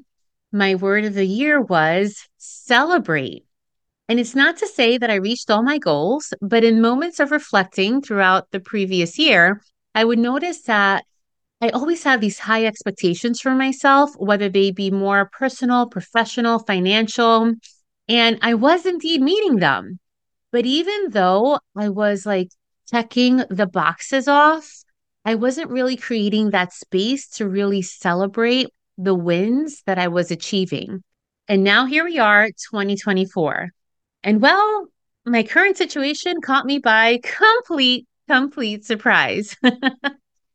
my 0.52 0.74
word 0.74 1.04
of 1.06 1.14
the 1.14 1.26
year 1.26 1.60
was 1.60 2.28
celebrate. 2.36 3.44
And 4.10 4.18
it's 4.18 4.34
not 4.34 4.56
to 4.56 4.66
say 4.66 4.98
that 4.98 5.08
I 5.08 5.14
reached 5.14 5.52
all 5.52 5.62
my 5.62 5.78
goals, 5.78 6.34
but 6.42 6.64
in 6.64 6.80
moments 6.80 7.20
of 7.20 7.30
reflecting 7.30 8.02
throughout 8.02 8.50
the 8.50 8.58
previous 8.58 9.20
year, 9.20 9.62
I 9.94 10.04
would 10.04 10.18
notice 10.18 10.62
that 10.62 11.04
I 11.60 11.68
always 11.68 12.02
have 12.02 12.20
these 12.20 12.40
high 12.40 12.66
expectations 12.66 13.40
for 13.40 13.54
myself, 13.54 14.10
whether 14.16 14.48
they 14.48 14.72
be 14.72 14.90
more 14.90 15.30
personal, 15.32 15.86
professional, 15.86 16.58
financial. 16.58 17.54
And 18.08 18.38
I 18.42 18.54
was 18.54 18.84
indeed 18.84 19.22
meeting 19.22 19.58
them. 19.58 20.00
But 20.50 20.66
even 20.66 21.10
though 21.10 21.60
I 21.76 21.90
was 21.90 22.26
like 22.26 22.48
checking 22.90 23.44
the 23.48 23.68
boxes 23.68 24.26
off, 24.26 24.68
I 25.24 25.36
wasn't 25.36 25.70
really 25.70 25.96
creating 25.96 26.50
that 26.50 26.72
space 26.72 27.28
to 27.36 27.48
really 27.48 27.82
celebrate 27.82 28.70
the 28.98 29.14
wins 29.14 29.84
that 29.86 30.00
I 30.00 30.08
was 30.08 30.32
achieving. 30.32 31.04
And 31.46 31.62
now 31.62 31.86
here 31.86 32.04
we 32.04 32.18
are, 32.18 32.48
2024. 32.48 33.70
And 34.22 34.40
well, 34.40 34.86
my 35.24 35.42
current 35.42 35.76
situation 35.76 36.40
caught 36.40 36.66
me 36.66 36.78
by 36.78 37.20
complete, 37.22 38.06
complete 38.28 38.84
surprise. 38.84 39.56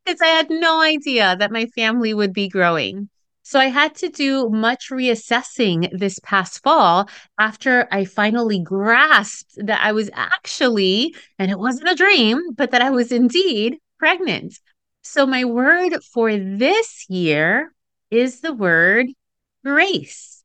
because 0.05 0.21
I 0.21 0.27
had 0.27 0.49
no 0.49 0.81
idea 0.81 1.35
that 1.37 1.51
my 1.51 1.65
family 1.67 2.13
would 2.13 2.33
be 2.33 2.47
growing. 2.47 3.09
So 3.41 3.59
I 3.59 3.67
had 3.67 3.95
to 3.95 4.09
do 4.09 4.49
much 4.49 4.89
reassessing 4.91 5.89
this 5.97 6.19
past 6.19 6.63
fall 6.63 7.07
after 7.39 7.87
I 7.91 8.05
finally 8.05 8.59
grasped 8.59 9.53
that 9.57 9.83
I 9.83 9.91
was 9.91 10.09
actually, 10.13 11.15
and 11.37 11.51
it 11.51 11.59
wasn't 11.59 11.89
a 11.89 11.95
dream, 11.95 12.41
but 12.55 12.71
that 12.71 12.81
I 12.81 12.89
was 12.89 13.11
indeed 13.11 13.77
pregnant. 13.99 14.59
So 15.03 15.27
my 15.27 15.45
word 15.45 15.93
for 16.11 16.35
this 16.35 17.05
year 17.07 17.71
is 18.09 18.41
the 18.41 18.53
word 18.53 19.07
grace, 19.63 20.43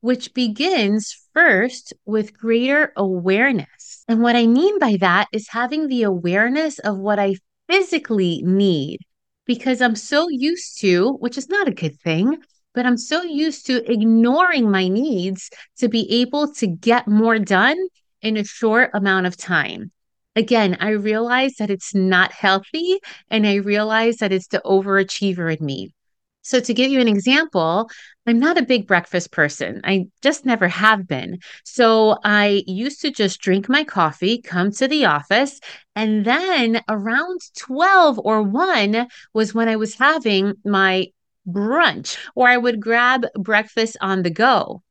which 0.00 0.34
begins 0.34 1.28
first 1.32 1.92
with 2.04 2.36
greater 2.36 2.92
awareness. 2.96 4.04
And 4.08 4.22
what 4.22 4.36
I 4.36 4.46
mean 4.46 4.78
by 4.78 4.96
that 5.00 5.28
is 5.32 5.48
having 5.48 5.88
the 5.88 6.02
awareness 6.02 6.78
of 6.80 6.98
what 6.98 7.18
I 7.18 7.36
physically 7.68 8.42
need 8.44 9.00
because 9.46 9.80
I'm 9.80 9.96
so 9.96 10.28
used 10.28 10.80
to, 10.80 11.14
which 11.14 11.36
is 11.36 11.48
not 11.48 11.68
a 11.68 11.72
good 11.72 11.98
thing, 12.00 12.38
but 12.74 12.86
I'm 12.86 12.96
so 12.96 13.22
used 13.22 13.66
to 13.66 13.90
ignoring 13.90 14.70
my 14.70 14.88
needs 14.88 15.50
to 15.78 15.88
be 15.88 16.20
able 16.20 16.52
to 16.54 16.66
get 16.66 17.08
more 17.08 17.38
done 17.38 17.78
in 18.22 18.36
a 18.36 18.44
short 18.44 18.90
amount 18.94 19.26
of 19.26 19.36
time. 19.36 19.90
Again, 20.36 20.76
I 20.80 20.90
realize 20.90 21.54
that 21.58 21.70
it's 21.70 21.94
not 21.94 22.32
healthy 22.32 22.98
and 23.28 23.46
I 23.46 23.56
realize 23.56 24.18
that 24.18 24.32
it's 24.32 24.46
the 24.46 24.62
overachiever 24.64 25.58
in 25.58 25.64
me. 25.64 25.92
So, 26.42 26.58
to 26.60 26.74
give 26.74 26.90
you 26.90 27.00
an 27.00 27.08
example, 27.08 27.90
I'm 28.26 28.38
not 28.38 28.58
a 28.58 28.62
big 28.62 28.86
breakfast 28.86 29.30
person. 29.30 29.80
I 29.84 30.06
just 30.22 30.46
never 30.46 30.68
have 30.68 31.06
been. 31.06 31.38
So, 31.64 32.16
I 32.24 32.62
used 32.66 33.02
to 33.02 33.10
just 33.10 33.40
drink 33.40 33.68
my 33.68 33.84
coffee, 33.84 34.40
come 34.40 34.70
to 34.72 34.88
the 34.88 35.04
office, 35.04 35.60
and 35.94 36.24
then 36.24 36.82
around 36.88 37.40
12 37.58 38.18
or 38.24 38.42
1 38.42 39.06
was 39.34 39.54
when 39.54 39.68
I 39.68 39.76
was 39.76 39.94
having 39.94 40.54
my 40.64 41.08
brunch, 41.46 42.16
or 42.34 42.48
I 42.48 42.56
would 42.56 42.80
grab 42.80 43.26
breakfast 43.38 43.96
on 44.00 44.22
the 44.22 44.30
go. 44.30 44.82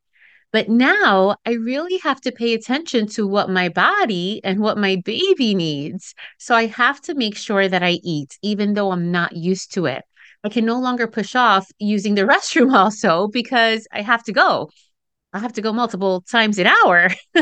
But 0.52 0.68
now 0.68 1.36
I 1.46 1.52
really 1.54 1.98
have 2.00 2.22
to 2.22 2.32
pay 2.32 2.54
attention 2.54 3.08
to 3.10 3.28
what 3.28 3.50
my 3.50 3.70
body 3.70 4.42
and 4.44 4.60
what 4.60 4.78
my 4.78 4.96
baby 5.06 5.54
needs. 5.54 6.16
So 6.40 6.56
I 6.56 6.66
have 6.66 7.02
to 7.02 7.14
make 7.14 7.38
sure 7.38 7.68
that 7.68 7.84
I 7.84 8.00
eat, 8.04 8.38
even 8.42 8.74
though 8.74 8.92
I'm 8.92 9.12
not 9.12 9.36
used 9.36 9.74
to 9.76 9.86
it. 9.86 10.04
I 10.44 10.50
can 10.50 10.66
no 10.66 10.80
longer 10.80 11.08
push 11.08 11.36
off 11.36 11.70
using 11.80 12.16
the 12.16 12.22
restroom 12.34 12.74
also 12.74 13.28
because 13.28 13.88
I 13.92 14.02
have 14.02 14.24
to 14.24 14.32
go. 14.32 14.70
I 15.32 15.40
have 15.40 15.54
to 15.54 15.62
go 15.62 15.72
multiple 15.72 16.22
times 16.22 16.58
an 16.58 16.66
hour. 16.66 17.10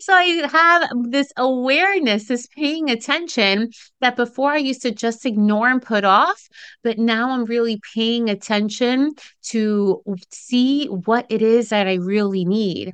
so 0.00 0.12
I 0.12 0.46
have 0.52 0.90
this 1.10 1.32
awareness, 1.36 2.28
this 2.28 2.46
paying 2.54 2.90
attention 2.90 3.70
that 4.00 4.16
before 4.16 4.52
I 4.52 4.58
used 4.58 4.82
to 4.82 4.90
just 4.90 5.24
ignore 5.24 5.68
and 5.68 5.80
put 5.80 6.04
off, 6.04 6.46
but 6.82 6.98
now 6.98 7.30
I'm 7.30 7.46
really 7.46 7.80
paying 7.94 8.28
attention 8.28 9.14
to 9.44 10.02
see 10.30 10.86
what 10.88 11.24
it 11.30 11.40
is 11.40 11.70
that 11.70 11.86
I 11.86 11.94
really 11.94 12.44
need. 12.44 12.92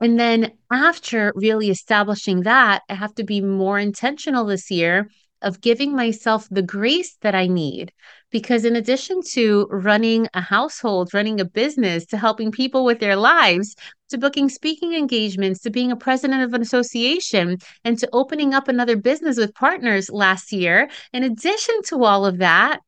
And 0.00 0.18
then 0.18 0.52
after 0.70 1.32
really 1.36 1.70
establishing 1.70 2.42
that, 2.42 2.82
I 2.88 2.94
have 2.94 3.14
to 3.14 3.24
be 3.24 3.40
more 3.40 3.78
intentional 3.78 4.44
this 4.44 4.70
year 4.72 5.08
of 5.42 5.60
giving 5.60 5.94
myself 5.94 6.48
the 6.50 6.62
grace 6.62 7.16
that 7.22 7.34
I 7.34 7.46
need. 7.46 7.92
Because 8.30 8.64
in 8.64 8.76
addition 8.76 9.22
to 9.32 9.66
running 9.70 10.28
a 10.34 10.40
household, 10.40 11.14
running 11.14 11.40
a 11.40 11.44
business, 11.44 12.06
to 12.06 12.16
helping 12.16 12.50
people 12.50 12.84
with 12.84 13.00
their 13.00 13.16
lives, 13.16 13.76
to 14.10 14.18
booking 14.18 14.48
speaking 14.48 14.94
engagements, 14.94 15.60
to 15.60 15.70
being 15.70 15.92
a 15.92 15.96
president 15.96 16.42
of 16.42 16.54
an 16.54 16.62
association, 16.62 17.58
and 17.84 17.98
to 17.98 18.08
opening 18.12 18.54
up 18.54 18.68
another 18.68 18.96
business 18.96 19.36
with 19.36 19.54
partners 19.54 20.10
last 20.10 20.52
year, 20.52 20.88
in 21.12 21.22
addition 21.22 21.82
to 21.84 22.04
all 22.04 22.26
of 22.26 22.38
that, 22.38 22.80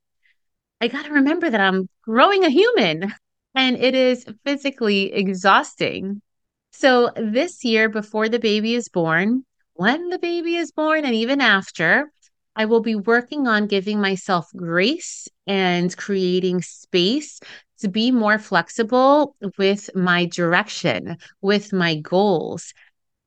I 0.81 0.89
got 0.89 1.07
to 1.07 1.13
remember 1.13 1.51
that 1.51 1.61
I'm 1.61 1.89
growing 2.03 2.45
a 2.45 2.51
human 2.51 3.13
and 3.55 3.77
it 3.77 3.95
is 3.95 4.25
physically 4.45 5.13
exhausting. 5.13 6.23
So, 6.71 7.11
this 7.17 7.65
year, 7.65 7.89
before 7.89 8.29
the 8.29 8.39
baby 8.39 8.75
is 8.75 8.89
born, 8.89 9.45
when 9.75 10.11
the 10.11 10.19
baby 10.19 10.57
is 10.57 10.71
born, 10.71 11.05
and 11.05 11.15
even 11.15 11.41
after, 11.41 12.13
I 12.59 12.65
will 12.65 12.81
be 12.81 12.97
working 12.97 13.47
on 13.47 13.69
giving 13.69 14.01
myself 14.01 14.51
grace 14.57 15.29
and 15.47 15.97
creating 15.97 16.61
space 16.63 17.39
to 17.79 17.89
be 17.89 18.11
more 18.11 18.41
flexible 18.41 19.37
with 19.57 19.89
my 19.95 20.25
direction, 20.25 21.19
with 21.41 21.73
my 21.73 21.95
goals. 22.01 22.75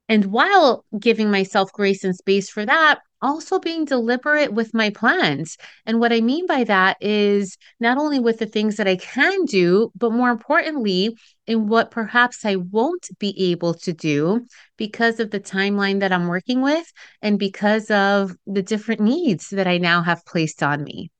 And 0.09 0.25
while 0.25 0.83
giving 0.99 1.31
myself 1.31 1.71
grace 1.71 2.03
and 2.03 2.13
space 2.13 2.49
for 2.49 2.65
that, 2.65 2.99
also 3.21 3.59
being 3.59 3.85
deliberate 3.85 4.53
with 4.53 4.73
my 4.73 4.89
plans. 4.89 5.57
And 5.85 5.99
what 5.99 6.11
I 6.11 6.21
mean 6.21 6.47
by 6.47 6.63
that 6.65 6.97
is 7.01 7.57
not 7.79 7.97
only 7.97 8.19
with 8.19 8.39
the 8.39 8.45
things 8.45 8.77
that 8.77 8.87
I 8.87 8.95
can 8.95 9.45
do, 9.45 9.91
but 9.95 10.11
more 10.11 10.29
importantly, 10.29 11.15
in 11.47 11.67
what 11.67 11.91
perhaps 11.91 12.45
I 12.45 12.55
won't 12.55 13.07
be 13.19 13.51
able 13.51 13.73
to 13.75 13.93
do 13.93 14.45
because 14.77 15.19
of 15.19 15.31
the 15.31 15.39
timeline 15.39 15.99
that 15.99 16.11
I'm 16.11 16.27
working 16.27 16.61
with 16.61 16.91
and 17.21 17.37
because 17.37 17.91
of 17.91 18.35
the 18.47 18.61
different 18.61 19.01
needs 19.01 19.49
that 19.49 19.67
I 19.67 19.77
now 19.77 20.01
have 20.01 20.25
placed 20.25 20.63
on 20.63 20.83
me. 20.83 21.11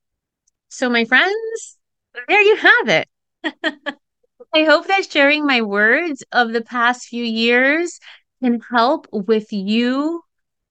So, 0.68 0.88
my 0.88 1.04
friends, 1.04 1.78
there 2.28 2.40
you 2.40 2.56
have 2.56 2.88
it. 2.88 3.08
I 4.54 4.64
hope 4.64 4.86
that 4.86 5.10
sharing 5.10 5.46
my 5.46 5.62
words 5.62 6.22
of 6.32 6.52
the 6.52 6.62
past 6.62 7.08
few 7.08 7.24
years 7.24 7.98
can 8.42 8.60
help 8.70 9.06
with 9.12 9.52
you 9.52 10.22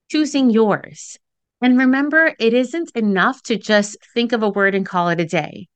choosing 0.10 0.50
yours. 0.50 1.18
And 1.62 1.78
remember, 1.78 2.34
it 2.40 2.54
isn't 2.54 2.92
enough 2.96 3.44
to 3.44 3.58
just 3.58 3.98
think 4.14 4.32
of 4.32 4.42
a 4.42 4.50
word 4.50 4.74
and 4.74 4.86
call 4.86 5.10
it 5.10 5.20
a 5.20 5.26
day. 5.26 5.68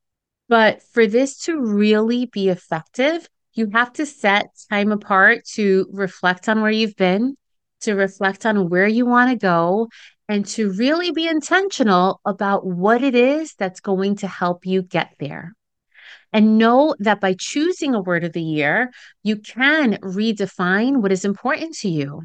But 0.50 0.82
for 0.82 1.06
this 1.06 1.38
to 1.44 1.60
really 1.60 2.26
be 2.26 2.50
effective, 2.50 3.28
you 3.54 3.70
have 3.74 3.94
to 3.94 4.06
set 4.06 4.48
time 4.70 4.92
apart 4.92 5.46
to 5.54 5.88
reflect 5.92 6.50
on 6.50 6.62
where 6.62 6.72
you've 6.72 6.96
been, 6.96 7.38
to 7.82 7.94
reflect 7.94 8.46
on 8.46 8.70
where 8.70 8.88
you 8.88 9.06
want 9.06 9.30
to 9.30 9.38
go, 9.38 9.90
and 10.28 10.46
to 10.48 10.72
really 10.72 11.12
be 11.12 11.28
intentional 11.28 12.20
about 12.26 12.66
what 12.66 13.04
it 13.04 13.14
is 13.14 13.54
that's 13.54 13.80
going 13.80 14.16
to 14.18 14.28
help 14.28 14.66
you 14.66 14.82
get 14.82 15.14
there. 15.20 15.54
And 16.34 16.58
know 16.58 16.96
that 17.00 17.22
by 17.22 17.36
choosing 17.38 17.94
a 17.94 18.02
word 18.02 18.24
of 18.24 18.34
the 18.34 18.42
year, 18.42 18.92
you 19.24 19.38
can 19.38 19.98
redefine 20.02 20.98
what 20.98 21.12
is 21.12 21.24
important 21.24 21.76
to 21.78 21.90
you 21.90 22.24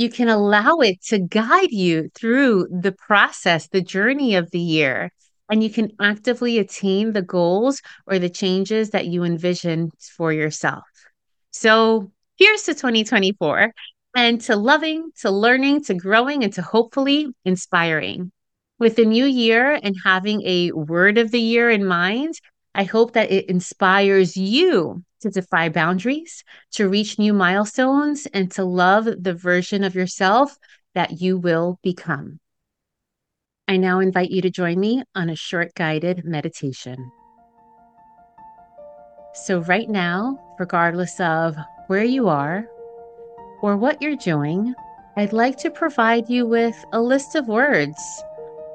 you 0.00 0.08
can 0.08 0.28
allow 0.28 0.76
it 0.78 1.02
to 1.02 1.18
guide 1.18 1.72
you 1.72 2.08
through 2.14 2.66
the 2.70 2.92
process, 2.92 3.68
the 3.68 3.82
journey 3.82 4.34
of 4.34 4.50
the 4.50 4.58
year, 4.58 5.12
and 5.50 5.62
you 5.62 5.68
can 5.68 5.90
actively 6.00 6.58
attain 6.58 7.12
the 7.12 7.22
goals 7.22 7.82
or 8.06 8.18
the 8.18 8.30
changes 8.30 8.90
that 8.90 9.06
you 9.06 9.24
envision 9.24 9.90
for 10.16 10.32
yourself. 10.32 10.84
So 11.50 12.12
here's 12.38 12.62
to 12.62 12.74
2024 12.74 13.72
and 14.16 14.40
to 14.42 14.56
loving, 14.56 15.10
to 15.20 15.30
learning, 15.30 15.84
to 15.84 15.94
growing, 15.94 16.44
and 16.44 16.52
to 16.54 16.62
hopefully 16.62 17.28
inspiring. 17.44 18.32
With 18.78 18.96
the 18.96 19.04
new 19.04 19.26
year 19.26 19.78
and 19.82 19.94
having 20.02 20.40
a 20.46 20.72
word 20.72 21.18
of 21.18 21.30
the 21.30 21.40
year 21.40 21.68
in 21.68 21.84
mind, 21.84 22.40
I 22.80 22.84
hope 22.84 23.12
that 23.12 23.30
it 23.30 23.50
inspires 23.50 24.38
you 24.38 25.04
to 25.20 25.28
defy 25.28 25.68
boundaries, 25.68 26.42
to 26.72 26.88
reach 26.88 27.18
new 27.18 27.34
milestones, 27.34 28.26
and 28.32 28.50
to 28.52 28.64
love 28.64 29.04
the 29.04 29.34
version 29.34 29.84
of 29.84 29.94
yourself 29.94 30.56
that 30.94 31.20
you 31.20 31.36
will 31.36 31.78
become. 31.82 32.40
I 33.68 33.76
now 33.76 34.00
invite 34.00 34.30
you 34.30 34.40
to 34.40 34.48
join 34.48 34.80
me 34.80 35.02
on 35.14 35.28
a 35.28 35.36
short 35.36 35.74
guided 35.74 36.24
meditation. 36.24 37.12
So, 39.34 39.58
right 39.58 39.90
now, 39.90 40.38
regardless 40.58 41.20
of 41.20 41.56
where 41.88 42.04
you 42.04 42.30
are 42.30 42.66
or 43.60 43.76
what 43.76 44.00
you're 44.00 44.16
doing, 44.16 44.74
I'd 45.18 45.34
like 45.34 45.58
to 45.58 45.70
provide 45.70 46.30
you 46.30 46.46
with 46.46 46.82
a 46.94 47.02
list 47.02 47.34
of 47.34 47.46
words 47.46 48.00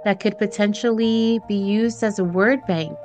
that 0.04 0.20
could 0.20 0.38
potentially 0.38 1.39
be 1.48 1.56
used 1.56 2.04
as 2.04 2.20
a 2.20 2.24
word 2.24 2.63
bank 2.68 2.96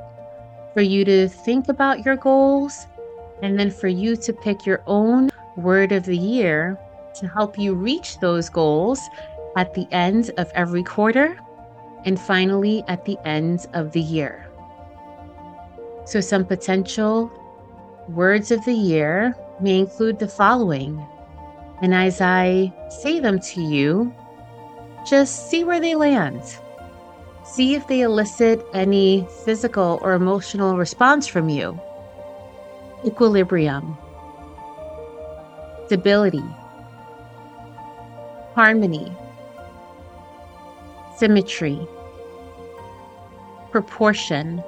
for 0.74 0.82
you 0.82 1.04
to 1.04 1.28
think 1.28 1.68
about 1.68 2.04
your 2.04 2.16
goals 2.16 2.86
and 3.42 3.58
then 3.58 3.70
for 3.70 3.88
you 3.88 4.16
to 4.16 4.32
pick 4.32 4.66
your 4.66 4.82
own 4.86 5.30
word 5.56 5.92
of 5.92 6.04
the 6.04 6.16
year 6.16 6.78
to 7.14 7.26
help 7.26 7.58
you 7.58 7.74
reach 7.74 8.20
those 8.20 8.48
goals 8.48 9.00
at 9.56 9.74
the 9.74 9.86
end 9.90 10.30
of 10.38 10.50
every 10.54 10.82
quarter 10.82 11.38
and 12.04 12.20
finally 12.20 12.84
at 12.88 13.04
the 13.04 13.18
end 13.26 13.66
of 13.72 13.92
the 13.92 14.00
year. 14.00 14.46
So, 16.04 16.20
some 16.20 16.44
potential 16.44 17.30
words 18.08 18.50
of 18.50 18.64
the 18.64 18.74
year 18.74 19.36
may 19.60 19.78
include 19.78 20.18
the 20.18 20.28
following. 20.28 21.04
And 21.82 21.94
as 21.94 22.20
I 22.20 22.72
say 23.02 23.20
them 23.20 23.38
to 23.40 23.62
you, 23.62 24.14
just 25.06 25.50
see 25.50 25.64
where 25.64 25.80
they 25.80 25.94
land. 25.94 26.42
See 27.52 27.74
if 27.74 27.88
they 27.88 28.02
elicit 28.02 28.64
any 28.72 29.26
physical 29.44 29.98
or 30.02 30.12
emotional 30.12 30.76
response 30.76 31.26
from 31.26 31.48
you. 31.48 31.78
Equilibrium, 33.04 33.98
stability, 35.86 36.44
harmony, 38.54 39.12
symmetry, 41.16 41.84
proportion, 43.72 44.62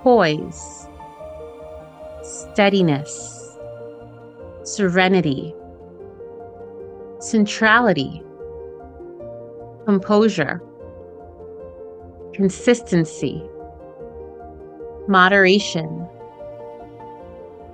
poise, 0.00 0.88
steadiness, 2.22 3.58
serenity, 4.64 5.54
centrality, 7.20 8.22
composure, 9.84 10.62
consistency, 12.34 13.42
moderation, 15.08 16.06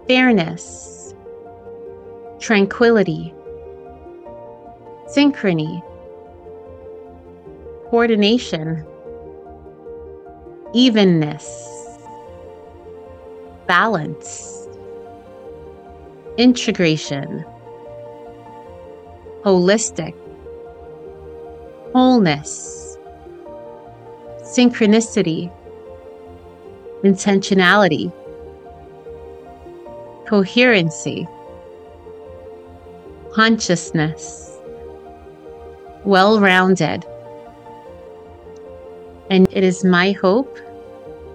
fairness, 0.06 1.14
tranquility, 2.40 3.32
synchrony, 5.06 5.82
coordination, 7.90 8.84
evenness, 10.74 11.98
balance, 13.66 14.68
integration, 16.36 17.44
holistic, 19.44 20.14
wholeness, 21.92 22.87
synchronicity, 24.58 25.48
intentionality, 27.04 28.12
coherency, 30.26 31.28
consciousness, 33.32 34.58
well 36.04 36.40
rounded. 36.40 37.06
And 39.30 39.46
it 39.52 39.62
is 39.62 39.84
my 39.84 40.10
hope 40.10 40.58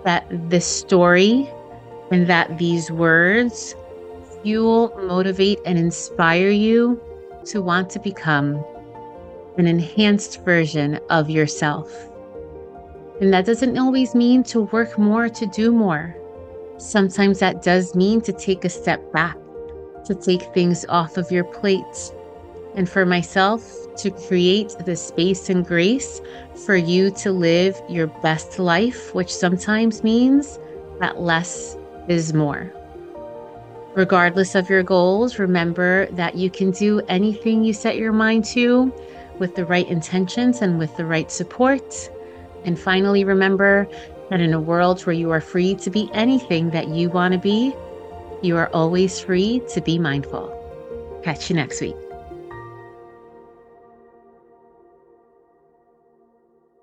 that 0.04 0.26
this 0.50 0.66
story 0.66 1.50
and 2.12 2.28
that 2.28 2.58
these 2.58 2.92
words 2.92 3.74
fuel, 4.42 4.94
motivate, 5.08 5.60
and 5.66 5.80
inspire 5.80 6.50
you 6.50 7.02
to 7.46 7.62
want 7.62 7.90
to 7.92 8.00
become 8.00 8.62
an 9.58 9.66
enhanced 9.66 10.44
version 10.44 11.00
of 11.10 11.30
yourself. 11.30 12.10
And 13.24 13.34
that 13.34 13.46
doesn't 13.46 13.78
always 13.78 14.14
mean 14.14 14.44
to 14.52 14.64
work 14.64 15.00
more, 15.00 15.30
to 15.30 15.46
do 15.46 15.72
more. 15.72 16.14
Sometimes 16.78 17.40
that 17.40 17.64
does 17.64 17.96
mean 17.96 18.20
to 18.20 18.34
take 18.34 18.66
a 18.66 18.70
step 18.70 19.00
back, 19.14 19.38
to 20.04 20.14
take 20.14 20.54
things 20.54 20.86
off 20.90 21.16
of 21.16 21.32
your 21.32 21.46
plate. 21.46 22.12
And 22.76 22.90
for 22.90 23.06
myself, 23.06 23.64
to 23.96 24.12
create 24.12 24.76
the 24.86 24.98
space 24.98 25.50
and 25.50 25.66
grace 25.66 26.20
for 26.66 26.76
you 26.76 27.12
to 27.12 27.32
live 27.32 27.82
your 27.88 28.08
best 28.08 28.60
life, 28.60 29.16
which 29.16 29.34
sometimes 29.34 30.04
means 30.04 30.60
that 31.00 31.22
less 31.22 31.78
is 32.10 32.34
more. 32.34 32.74
Regardless 33.96 34.54
of 34.54 34.70
your 34.70 34.84
goals, 34.84 35.40
remember 35.40 36.08
that 36.08 36.36
you 36.36 36.50
can 36.50 36.72
do 36.72 37.00
anything 37.08 37.64
you 37.64 37.72
set 37.72 37.96
your 37.96 38.12
mind 38.12 38.44
to 38.48 38.94
with 39.40 39.56
the 39.56 39.66
right 39.66 39.88
intentions 39.88 40.62
and 40.62 40.78
with 40.78 40.98
the 40.98 41.06
right 41.06 41.32
support. 41.32 42.10
And 42.65 42.80
finally, 42.80 43.23
remember 43.23 43.88
that 44.30 44.39
in 44.39 44.54
a 44.54 44.60
world 44.60 45.02
where 45.02 45.13
you 45.13 45.32
are 45.32 45.41
free 45.41 45.76
to 45.76 45.89
be 45.89 46.10
anything 46.13 46.69
that 46.71 46.89
you 46.89 47.10
want 47.10 47.34
to 47.34 47.39
be, 47.39 47.73
you 48.41 48.58
are 48.58 48.69
always 48.73 49.19
free 49.19 49.62
to 49.69 49.82
be 49.82 49.99
mindful. 49.99 50.52
Catch 51.23 51.49
you 51.49 51.56
next 51.56 51.82
week. 51.82 51.95